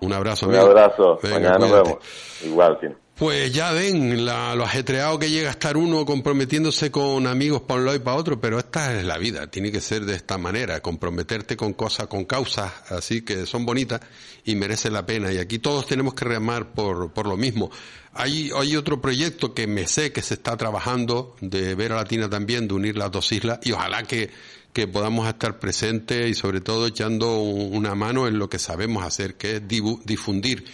[0.00, 0.64] Un abrazo, amigo.
[0.64, 1.18] Un abrazo.
[1.22, 1.98] Mañana nos vemos.
[2.44, 2.94] Igual, tío.
[3.20, 7.80] Pues ya ven la, lo ajetreado que llega a estar uno comprometiéndose con amigos para
[7.80, 10.38] un lado y para otro, pero esta es la vida, tiene que ser de esta
[10.38, 14.00] manera, comprometerte con cosas, con causas así que son bonitas
[14.46, 15.30] y merecen la pena.
[15.30, 17.70] Y aquí todos tenemos que remar por, por lo mismo.
[18.14, 22.68] Hay, hay otro proyecto que me sé que se está trabajando de Vera Latina también,
[22.68, 24.30] de unir las dos islas, y ojalá que,
[24.72, 29.34] que podamos estar presentes y sobre todo echando una mano en lo que sabemos hacer,
[29.34, 30.64] que es difundir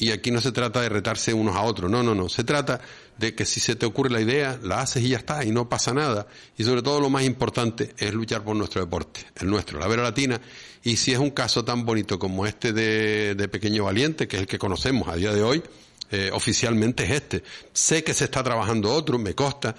[0.00, 2.80] y aquí no se trata de retarse unos a otros, no, no, no, se trata
[3.18, 5.68] de que si se te ocurre la idea, la haces y ya está, y no
[5.68, 6.26] pasa nada.
[6.56, 10.02] Y sobre todo lo más importante es luchar por nuestro deporte, el nuestro, la Vera
[10.02, 10.40] Latina.
[10.82, 14.48] Y si es un caso tan bonito como este de, Pequeño Valiente, que es el
[14.48, 15.62] que conocemos a día de hoy,
[16.10, 17.44] eh, oficialmente es este.
[17.74, 19.76] Sé que se está trabajando otro, me consta,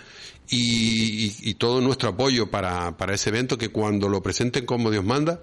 [0.48, 5.42] y, todo nuestro apoyo para, para ese evento, que cuando lo presenten como Dios manda,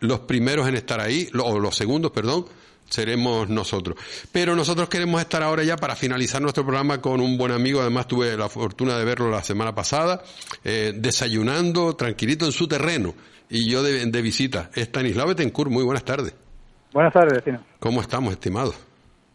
[0.00, 2.46] los primeros en estar ahí, o los segundos, perdón,
[2.88, 3.96] seremos nosotros.
[4.32, 8.06] Pero nosotros queremos estar ahora ya para finalizar nuestro programa con un buen amigo, además
[8.06, 10.22] tuve la fortuna de verlo la semana pasada,
[10.64, 13.14] eh, desayunando tranquilito en su terreno
[13.48, 14.70] y yo de, de visita.
[14.74, 16.34] Estanislao Betancourt, muy buenas tardes.
[16.92, 17.64] Buenas tardes, vecino.
[17.80, 18.72] ¿Cómo estamos, estimado?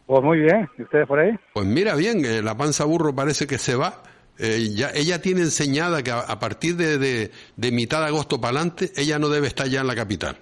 [0.06, 1.30] Pues muy bien, ¿y ustedes por ahí?
[1.52, 4.02] Pues mira bien, eh, la panza burro parece que se va.
[4.38, 8.56] Eh, ya, ella tiene enseñada que a, partir de, de, de mitad de agosto para
[8.56, 10.38] adelante, ella no debe estar ya en la capital.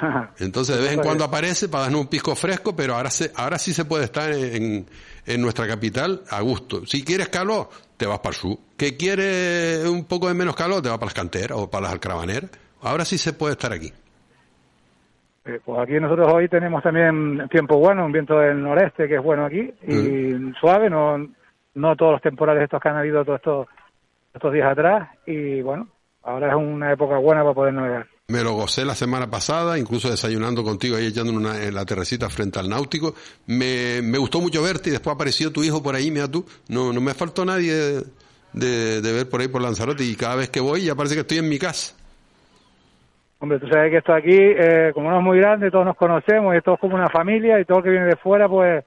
[0.38, 3.58] Entonces de vez en cuando aparece para darnos un pisco fresco, pero ahora, se, ahora
[3.58, 4.86] sí se puede estar en,
[5.26, 6.86] en nuestra capital a gusto.
[6.86, 8.58] Si quieres calor, te vas para el sur.
[8.76, 11.92] Que quieres un poco de menos calor, te vas para las canteras o para las
[11.92, 12.50] alcaravaneras.
[12.82, 13.92] Ahora sí se puede estar aquí.
[15.48, 19.22] Eh, pues aquí nosotros hoy tenemos también tiempo bueno, un viento del noreste que es
[19.22, 20.54] bueno aquí y mm.
[20.60, 21.26] suave, no,
[21.74, 23.66] no todos los temporales estos que han habido todos estos,
[24.34, 25.88] estos días atrás y bueno,
[26.22, 28.06] ahora es una época buena para poder navegar.
[28.30, 32.28] Me lo gocé la semana pasada, incluso desayunando contigo ahí echando una, en la terracita
[32.28, 33.14] frente al náutico.
[33.46, 36.44] Me, me gustó mucho verte y después apareció tu hijo por ahí, mira tú.
[36.68, 37.72] No, no me faltó nadie
[38.52, 41.22] de, de, ver por ahí por Lanzarote y cada vez que voy ya parece que
[41.22, 41.96] estoy en mi casa.
[43.38, 46.52] Hombre, tú sabes que esto aquí, eh, como no es muy grande, todos nos conocemos
[46.52, 48.84] y esto es como una familia y todo el que viene de fuera, pues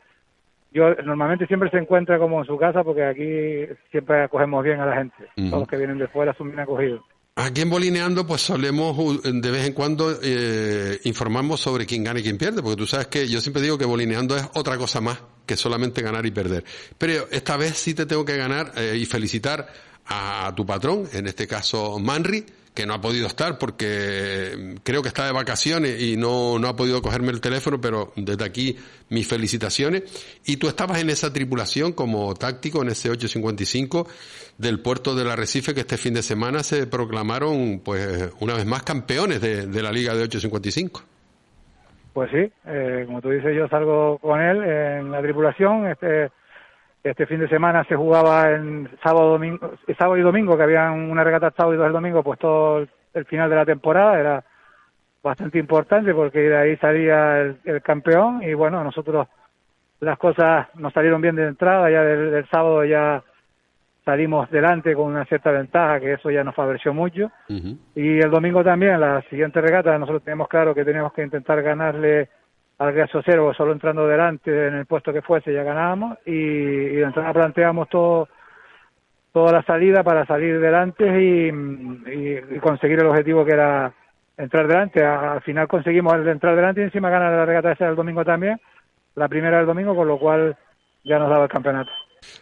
[0.71, 4.85] yo normalmente siempre se encuentra como en su casa porque aquí siempre acogemos bien a
[4.85, 5.15] la gente.
[5.35, 7.01] Todos los que vienen de fuera son bien acogidos.
[7.35, 12.23] Aquí en Bolineando, pues solemos de vez en cuando eh, informamos sobre quién gana y
[12.23, 15.17] quién pierde, porque tú sabes que yo siempre digo que Bolineando es otra cosa más
[15.45, 16.65] que solamente ganar y perder.
[16.97, 19.71] Pero esta vez sí te tengo que ganar eh, y felicitar
[20.07, 25.09] a, tu patrón, en este caso Manri, que no ha podido estar porque creo que
[25.09, 28.77] está de vacaciones y no, no ha podido cogerme el teléfono, pero desde aquí
[29.09, 30.03] mis felicitaciones.
[30.45, 34.07] Y tú estabas en esa tripulación como táctico en ese 855
[34.57, 38.83] del puerto del Arrecife que este fin de semana se proclamaron, pues, una vez más
[38.83, 41.01] campeones de, la Liga de 855.
[42.13, 45.87] Pues sí, eh, como tú dices, yo salgo con él en la tripulación.
[45.87, 46.29] Este,
[47.03, 51.23] este fin de semana se jugaba en sábado, domingo, sábado y domingo, que había una
[51.23, 54.43] regata sábado y dos el domingo, pues todo el, final de la temporada era
[55.23, 59.27] bastante importante porque de ahí salía el, campeón y bueno, nosotros
[59.99, 63.23] las cosas nos salieron bien de entrada, ya del sábado ya
[64.03, 67.31] salimos delante con una cierta ventaja, que eso ya nos favoreció mucho.
[67.95, 72.29] Y el domingo también, la siguiente regata, nosotros tenemos claro que teníamos que intentar ganarle
[72.81, 76.17] al Graso Cero, solo entrando delante en el puesto que fuese ya ganábamos.
[76.25, 78.27] Y, y de planteamos todo
[79.31, 83.93] toda la salida para salir delante y, conseguir el objetivo que era
[84.37, 85.03] entrar delante.
[85.03, 88.59] Al final conseguimos el entrar delante y encima ganar la regata esa del domingo también,
[89.15, 90.57] la primera del domingo, con lo cual
[91.03, 91.91] ya nos daba el campeonato.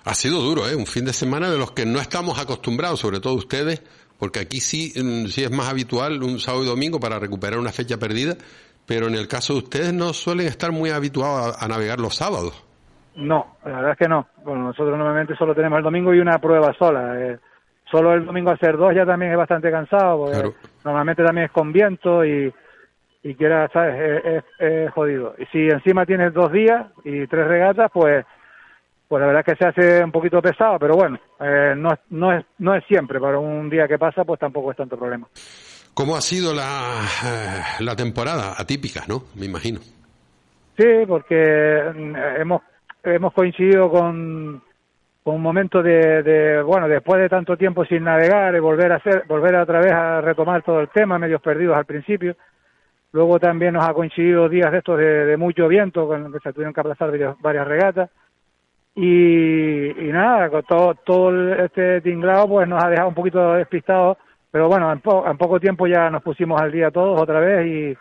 [0.03, 0.75] Ha sido duro, ¿eh?
[0.75, 3.83] Un fin de semana de los que no estamos acostumbrados, sobre todo ustedes,
[4.17, 7.71] porque aquí sí, mm, sí es más habitual un sábado y domingo para recuperar una
[7.71, 8.35] fecha perdida,
[8.89, 12.65] pero en el caso de ustedes no suelen estar muy habituados a, navegar los sábados.
[13.15, 14.27] No, la verdad es que no.
[14.43, 17.13] Bueno, nosotros normalmente solo tenemos el domingo y una prueba sola.
[17.21, 17.37] Eh,
[17.91, 21.71] solo el domingo hacer dos ya también es bastante cansado, porque normalmente también es con
[21.71, 22.51] viento y,
[23.21, 24.23] y quiera, ¿sabes?
[24.25, 25.35] Es, es, jodido.
[25.37, 28.25] Y si encima tienes dos días y tres regatas, pues
[29.07, 32.31] pues la verdad es que se hace un poquito pesado, pero bueno, eh, no, no,
[32.31, 35.27] es, no es siempre, para un día que pasa pues tampoco es tanto problema.
[35.99, 38.53] ¿Cómo ha sido la, eh, la temporada?
[38.57, 39.23] Atípica, ¿no?
[39.35, 39.81] Me imagino.
[40.77, 42.61] Sí, porque mm, hemos,
[43.03, 44.63] hemos coincidido con,
[45.21, 48.95] con un momento de, de, bueno, después de tanto tiempo sin navegar y volver a
[48.95, 52.37] hacer, volver otra vez a retomar todo el tema, medios perdidos al principio.
[53.11, 56.73] Luego también nos ha coincidido días de estos de, mucho viento, con que se tuvieron
[56.73, 58.09] que aplazar varias regatas
[58.95, 64.17] y, nada, con todo, todo este tinglado pues nos ha dejado un poquito despistados,
[64.51, 67.97] pero bueno, en, poco tiempo ya nos pusimos al día todos otra vez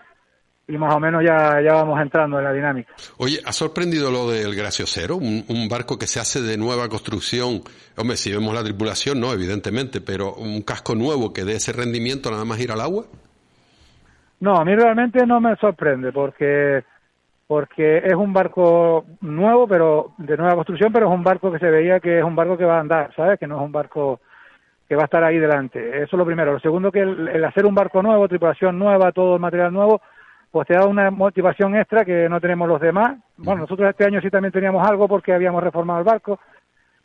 [0.69, 2.93] y, más o menos ya, ya vamos entrando en la dinámica.
[3.17, 5.17] Oye, ¿ha sorprendido lo del Graciosero?
[5.17, 7.63] Un, un barco que se hace de nueva construcción.
[7.97, 12.31] Hombre, si vemos la tripulación, no, evidentemente, pero un casco nuevo que dé ese rendimiento
[12.31, 13.07] nada más ir al agua.
[14.41, 16.85] No, a mí realmente no me sorprende porque
[17.47, 21.71] porque es un barco nuevo, pero de nueva construcción, pero es un barco que se
[21.71, 23.41] veía que es un barco que va a andar, ¿sabes?
[23.41, 24.21] Que no es un barco
[24.89, 25.89] que va a estar ahí delante.
[25.89, 26.53] Eso es lo primero.
[26.53, 30.01] Lo segundo, que el, hacer un barco nuevo, tripulación nueva, todo el material nuevo,
[30.51, 33.19] pues te da una motivación extra que no tenemos los demás.
[33.37, 36.41] Bueno, nosotros este año sí también teníamos algo porque habíamos reformado el barco,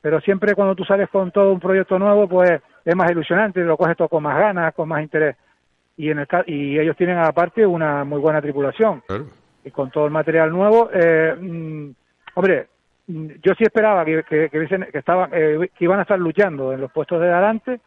[0.02, 3.76] pero siempre cuando tú sales con todo un proyecto nuevo, pues es más ilusionante, lo
[3.76, 5.36] coges todo con más ganas, con más interés.
[5.98, 9.04] Y, en el, y ellos tienen aparte una muy buena tripulación
[9.64, 10.90] y con todo el material nuevo.
[10.94, 11.90] Eh, mm,
[12.36, 12.68] hombre,
[13.08, 16.82] yo sí esperaba que, que, que, que, estaban, eh, que iban a estar luchando en
[16.82, 17.80] los puestos de adelante.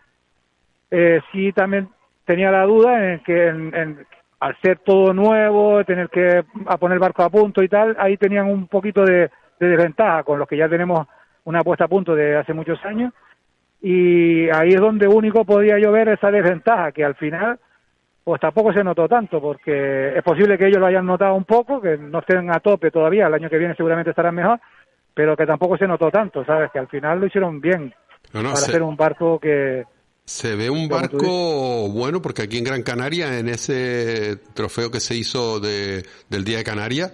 [0.91, 1.89] Eh, sí también
[2.25, 4.07] tenía la duda en que en,
[4.41, 8.47] al ser todo nuevo, tener que a poner barco a punto y tal, ahí tenían
[8.47, 11.07] un poquito de, de desventaja con los que ya tenemos
[11.45, 13.13] una puesta a punto de hace muchos años.
[13.81, 17.59] Y ahí es donde único podía yo ver esa desventaja, que al final
[18.25, 21.81] pues tampoco se notó tanto, porque es posible que ellos lo hayan notado un poco,
[21.81, 24.59] que no estén a tope todavía, el año que viene seguramente estarán mejor,
[25.17, 26.71] pero que tampoco se notó tanto, ¿sabes?
[26.71, 27.95] Que al final lo hicieron bien
[28.31, 29.85] para hacer un barco que...
[30.27, 35.15] Se ve un barco bueno, porque aquí en Gran Canaria, en ese trofeo que se
[35.15, 37.13] hizo de, del Día de Canarias,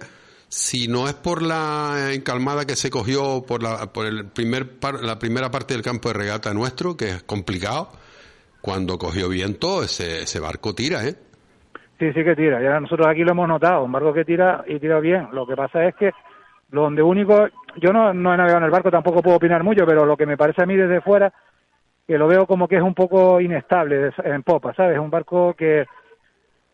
[0.49, 5.17] si no es por la encalmada que se cogió por la, por el primer la
[5.17, 7.89] primera parte del campo de regata nuestro, que es complicado,
[8.59, 11.15] cuando cogió viento, ese, ese barco tira, ¿eh?
[11.99, 12.61] Sí, sí que tira.
[12.61, 15.29] Ya nosotros aquí lo hemos notado, un barco que tira y tira bien.
[15.31, 16.11] Lo que pasa es que
[16.81, 17.47] donde único,
[17.77, 20.25] yo no, no he navegado en el barco, tampoco puedo opinar mucho, pero lo que
[20.25, 21.31] me parece a mí desde fuera,
[22.07, 24.95] que lo veo como que es un poco inestable en popa, ¿sabes?
[24.95, 25.85] Es un barco que,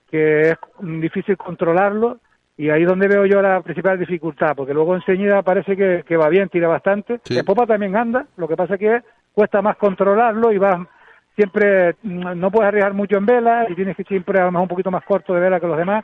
[0.10, 2.20] que es difícil controlarlo
[2.58, 6.30] y ahí donde veo yo la principal dificultad, porque luego enseguida parece que, que va
[6.30, 7.20] bien, tira bastante.
[7.30, 9.02] En popa también anda, lo que pasa es que
[9.34, 10.88] cuesta más controlarlo y va
[11.36, 14.70] siempre no puedes arriesgar mucho en vela y tienes que siempre a lo mejor un
[14.70, 16.04] poquito más corto de vela que los demás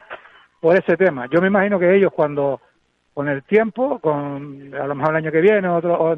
[0.61, 1.27] por ese tema.
[1.29, 2.61] Yo me imagino que ellos cuando
[3.15, 6.17] con el tiempo, con a lo mejor el año que viene, otro,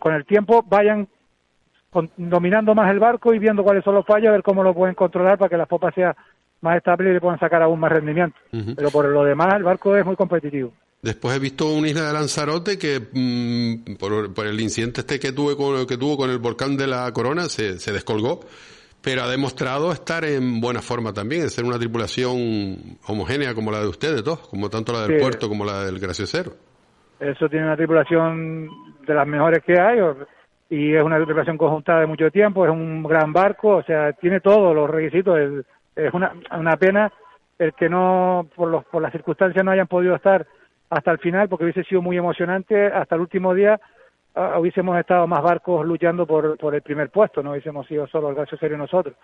[0.00, 1.06] con el tiempo vayan
[2.16, 4.94] dominando más el barco y viendo cuáles son los fallos, a ver cómo lo pueden
[4.94, 6.16] controlar para que la popa sea
[6.62, 8.38] más estable y le puedan sacar aún más rendimiento.
[8.50, 10.72] Pero por lo demás el barco es muy competitivo.
[11.02, 15.54] Después he visto una isla de Lanzarote que mm, por, el incidente este que tuve
[15.54, 18.40] con, que tuvo con el volcán de la Corona se, se descolgó,
[19.02, 23.80] pero ha demostrado estar en buena forma también, de ser una tripulación homogénea como la
[23.80, 26.52] de ustedes dos, como tanto la del puerto como la del graciosero.
[27.18, 28.68] Eso tiene una tripulación
[29.06, 29.98] de las mejores que hay
[30.68, 34.40] y es una tripulación conjuntada de mucho tiempo, es un gran barco, o sea, tiene
[34.40, 35.64] todos los requisitos.
[35.96, 37.12] Es, una, una pena
[37.58, 40.46] el que no, por, los, por las circunstancias, no hayan podido estar
[40.88, 43.80] hasta el final, porque hubiese sido muy emocionante hasta el último día
[44.34, 48.28] Ah, hubiésemos estado más barcos luchando por, por el primer puesto, no hubiésemos sido solo
[48.28, 49.16] el Garcio Serio nosotros.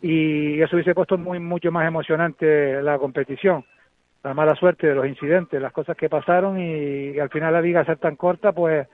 [0.00, 3.64] Y eso hubiese puesto muy mucho más emocionante la competición.
[4.22, 7.84] La mala suerte de los incidentes, las cosas que pasaron y, al final la liga
[7.84, 8.86] ser tan corta, pues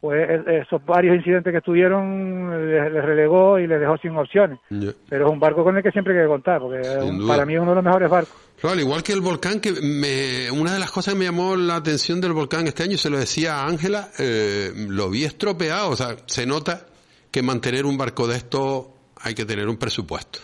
[0.00, 4.60] pues esos varios incidentes que tuvieron les, relegó y les dejó sin opciones.
[5.08, 6.80] Pero es un barco con el que siempre hay que contar, porque
[7.26, 8.34] para mí es uno de los mejores barcos.
[8.62, 11.76] al igual que el volcán, que me, una de las cosas que me llamó la
[11.76, 15.96] atención del volcán este año, se lo decía a Ángela, eh, lo vi estropeado, o
[15.96, 16.86] sea, se nota
[17.32, 18.90] que mantener un barco de esto
[19.20, 20.38] hay que tener un presupuesto.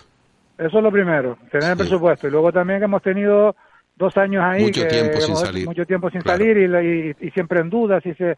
[0.59, 2.27] Eso es lo primero, tener el presupuesto.
[2.27, 3.55] Y luego también que hemos tenido
[3.97, 7.71] dos años ahí, mucho tiempo sin salir, mucho tiempo sin salir y, y, siempre en
[7.71, 8.37] dudas si se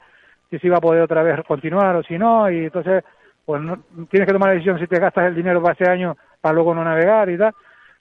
[0.51, 3.05] si se iba a poder otra vez continuar o si no, y entonces
[3.45, 3.79] pues no,
[4.11, 6.75] tienes que tomar la decisión si te gastas el dinero para ese año para luego
[6.75, 7.55] no navegar y tal.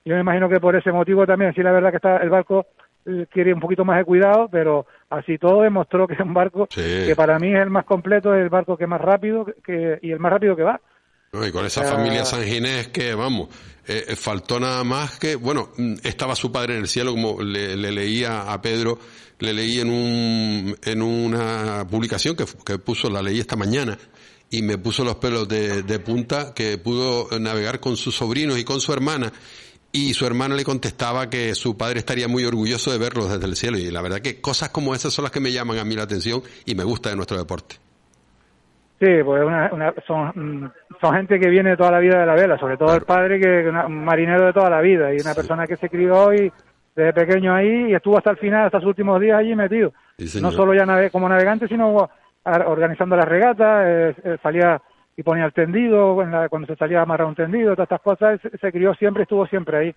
[0.04, 2.68] Yo me imagino que por ese motivo también, sí, la verdad que está el barco
[3.06, 6.68] eh, quiere un poquito más de cuidado, pero así todo demostró que es un barco
[6.68, 10.12] que para mí es el más completo, es el barco que más rápido que, y
[10.12, 10.82] el más rápido que va.
[11.44, 13.50] Y con esa familia San Ginés que, vamos,
[13.88, 17.42] eh, eh, faltó nada más que, bueno, mm, estaba su padre en el cielo, como
[17.42, 19.00] le, le leía a Pedro,
[19.40, 23.98] le leí en, un, en una publicación que, que puso, la leí esta mañana,
[24.50, 28.64] y me puso los pelos de, de, punta que pudo navegar con sus sobrinos y
[28.64, 29.34] con su hermana
[29.96, 33.56] y su hermana le contestaba que su padre estaría muy orgulloso de verlos desde el
[33.56, 35.96] cielo y la verdad que cosas como esas son las que me llaman a mí
[35.96, 37.85] la atención y me gusta de nuestro deporte.
[39.00, 40.72] Sí, pues una, son,
[41.02, 43.60] son gente que viene toda la vida de la vela, sobre todo el padre que
[43.60, 46.52] es un marinero de toda la vida y una persona que se crió y
[46.96, 49.92] desde pequeño ahí y estuvo hasta el final, hasta sus últimos días allí metido.
[50.42, 52.10] no solo ya como navegante, sino
[52.46, 54.82] organizando las regatas, eh, salía
[55.18, 56.16] y ponía el tendido,
[56.50, 59.78] cuando se salía a amarrar un tendido, todas estas cosas, se, crió siempre, estuvo siempre
[59.78, 59.96] ahí.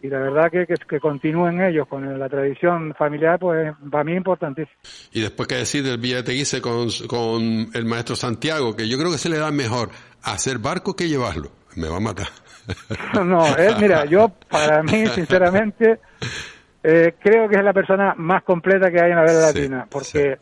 [0.00, 4.18] Y la verdad que, que, continúen ellos con la tradición familiar, pues para mí es
[4.18, 4.76] importantísimo.
[5.12, 7.42] Y después que decir del Villateguise con, con
[7.74, 9.90] el maestro Santiago, que yo creo que se le da mejor
[10.22, 11.50] hacer barco que llevarlo.
[11.74, 12.28] Me va a matar.
[13.24, 15.98] no, él, mira, yo para mí, sinceramente,
[16.84, 20.38] eh, creo que es la persona más completa que hay en la vela latina, porque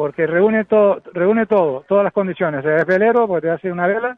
[0.00, 2.64] porque reúne todo, reúne todo, todas las condiciones.
[2.64, 4.16] Es velero, porque te hace una vela,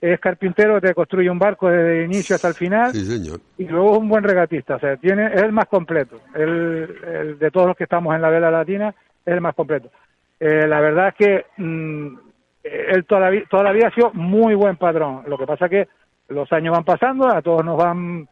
[0.00, 3.98] es carpintero, te construye un barco desde el inicio hasta el final, y luego es
[3.98, 6.20] un buen regatista, o sea, tiene, es el más completo.
[6.36, 8.90] El, de todos los que estamos en la vela latina,
[9.26, 9.90] es el más completo.
[10.38, 12.16] Eh, la verdad es que mm,
[12.62, 15.24] él toda la, toda la vida ha sido muy buen padrón.
[15.26, 15.88] Lo que pasa es que
[16.28, 18.28] los años van pasando, a todos nos van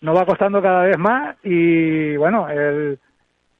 [0.00, 2.98] nos va costando cada vez más y bueno, él,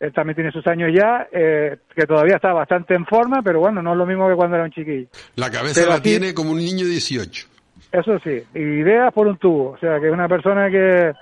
[0.01, 3.83] él también tiene sus años ya, eh, que todavía está bastante en forma, pero bueno,
[3.83, 5.09] no es lo mismo que cuando era un chiquillo.
[5.37, 7.49] La cabeza la tiene como un niño de 18.
[7.93, 11.13] Eso sí, ideas por un tubo, o sea, que es una persona que,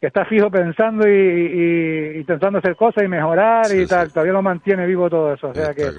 [0.00, 4.42] que está fijo pensando y, y, intentando hacer cosas y mejorar y tal, todavía lo
[4.42, 5.90] mantiene vivo todo eso, o sea que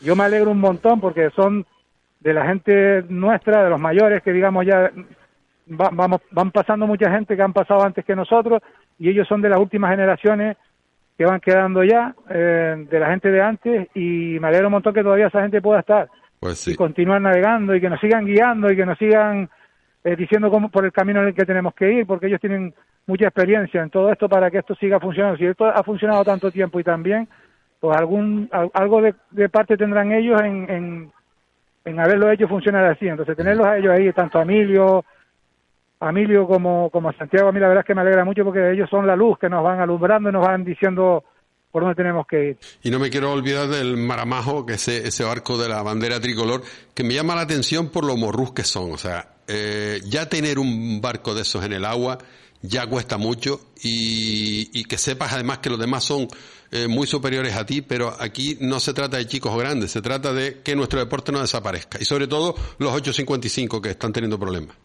[0.00, 1.64] yo me alegro un montón porque son
[2.18, 4.90] de la gente nuestra, de los mayores que digamos ya
[5.66, 8.62] vamos, van pasando mucha gente que han pasado antes que nosotros
[8.98, 10.56] y ellos son de las últimas generaciones
[11.16, 14.94] que van quedando ya, eh, de la gente de antes, y me alegro un montón
[14.94, 16.08] que todavía esa gente pueda estar
[16.40, 19.48] pues y continuar navegando y que nos sigan guiando y que nos sigan
[20.04, 22.74] eh, diciendo cómo, por el camino en el que tenemos que ir, porque ellos tienen
[23.06, 25.36] mucha experiencia en todo esto para que esto siga funcionando.
[25.36, 27.28] Si esto ha funcionado tanto tiempo y también,
[27.78, 31.12] pues algún algo de, parte tendrán ellos en, en,
[31.84, 33.06] en haberlo hecho funcionar así.
[33.06, 35.04] Entonces, tenerlos a ellos ahí, tanto a Emilio,
[36.02, 38.44] a Emilio como, como a Santiago, a mí la verdad es que me alegra mucho
[38.44, 41.22] porque ellos son la luz que nos van alumbrando y nos van diciendo
[41.70, 42.58] por dónde tenemos que ir.
[42.82, 46.62] Y no me quiero olvidar del Maramajo, que es ese, barco de la bandera tricolor,
[46.92, 48.90] que me llama la atención por lo morrús que son.
[48.90, 52.18] O sea, eh, ya tener un barco de esos en el agua
[52.62, 56.26] ya cuesta mucho y, que sepas además que los demás son
[56.72, 60.32] eh, muy superiores a ti, pero aquí no se trata de chicos grandes, se trata
[60.32, 61.98] de que nuestro deporte no desaparezca.
[62.00, 64.76] Y sobre todo los 855 que están teniendo problemas.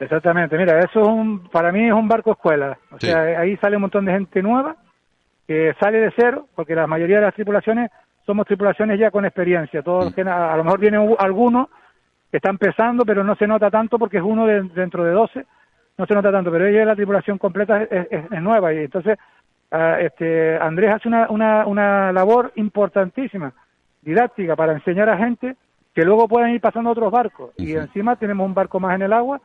[0.00, 3.76] Exactamente, mira, eso es un, para mí es un barco escuela, o sea, ahí sale
[3.76, 4.74] un montón de gente nueva
[5.46, 7.90] que sale de cero, porque la mayoría de las tripulaciones
[8.24, 10.14] somos tripulaciones ya con experiencia, todos mm.
[10.14, 11.68] que a, lo mejor vienen algunos
[12.30, 15.44] que están empezando, pero no se nota tanto porque es uno de, dentro de 12,
[15.98, 18.72] no se nota tanto, pero ella la tripulación completa es, nueva.
[18.72, 19.18] Y entonces
[19.70, 23.52] ah, este Andrés hace una, una, una labor importantísima,
[24.00, 25.56] didáctica, para enseñar a gente
[25.94, 27.50] que luego puedan ir pasando a otros barcos.
[27.58, 29.42] Y encima tenemos un barco más en el agua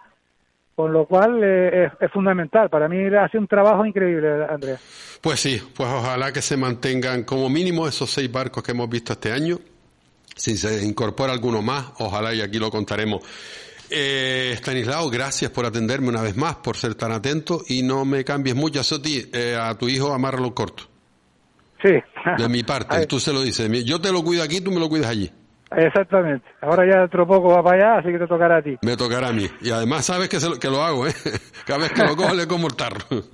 [0.76, 2.70] Con lo cual eh, es, fundamental.
[2.70, 4.78] Para mí ha sido un trabajo increíble, Andrea.
[5.22, 9.14] Pues sí, pues ojalá que se mantengan como mínimo esos seis barcos que hemos visto
[9.14, 9.58] este año.
[10.36, 13.24] Si se incorpora alguno más, ojalá y aquí lo contaremos.
[13.90, 18.26] Eh, Stanislao, gracias por atenderme una vez más, por ser tan atento y no me
[18.26, 18.82] cambies mucho.
[18.82, 20.84] A ti, eh, a tu hijo, amárralo corto.
[21.82, 21.94] Sí.
[22.38, 23.70] De mi parte, tú se lo dices.
[23.86, 25.32] Yo te lo cuido aquí, tú me lo cuidas allí.
[25.76, 26.46] Exactamente.
[26.62, 28.78] Ahora ya otro poco va para allá, así que te tocará a ti.
[28.82, 29.50] Me tocará a mí.
[29.62, 31.14] Y además sabes que, que lo hago, ¿eh?
[31.66, 33.06] Cada vez que lo cojo le como el tarro.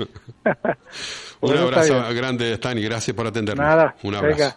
[1.42, 2.82] Un abrazo grande, Stani.
[2.84, 3.66] Gracias por atendernos.
[3.66, 3.96] Nada.
[4.04, 4.56] Un abrazo.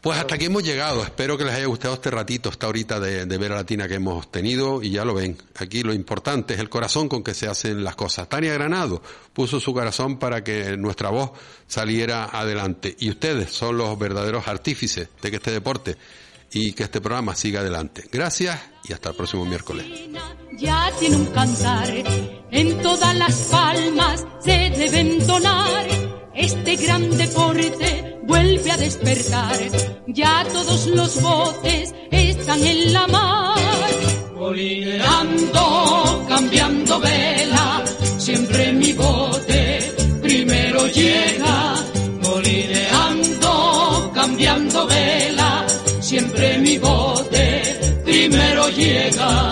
[0.00, 1.02] Pues hasta aquí hemos llegado.
[1.02, 3.94] Espero que les haya gustado este ratito, esta horita de, de ver a Latina que
[3.94, 4.82] hemos tenido.
[4.82, 5.36] Y ya lo ven.
[5.58, 8.28] Aquí lo importante es el corazón con que se hacen las cosas.
[8.28, 9.02] Tania Granado
[9.32, 11.32] puso su corazón para que nuestra voz
[11.66, 12.94] saliera adelante.
[13.00, 15.96] Y ustedes son los verdaderos artífices de que este deporte
[16.58, 18.06] y que este programa siga adelante.
[18.10, 19.86] Gracias y hasta el próximo miércoles.
[20.58, 21.90] Ya tiene un cantar,
[22.50, 25.86] en todas las palmas se debe entonar.
[26.34, 29.58] Este gran deporte vuelve a despertar,
[30.06, 33.58] ya todos los botes están en la mar.
[34.34, 37.84] Colineando, cambiando vela,
[38.16, 41.74] siempre mi bote primero llega.
[42.22, 44.75] Colineando, cambiando
[48.76, 49.45] llega.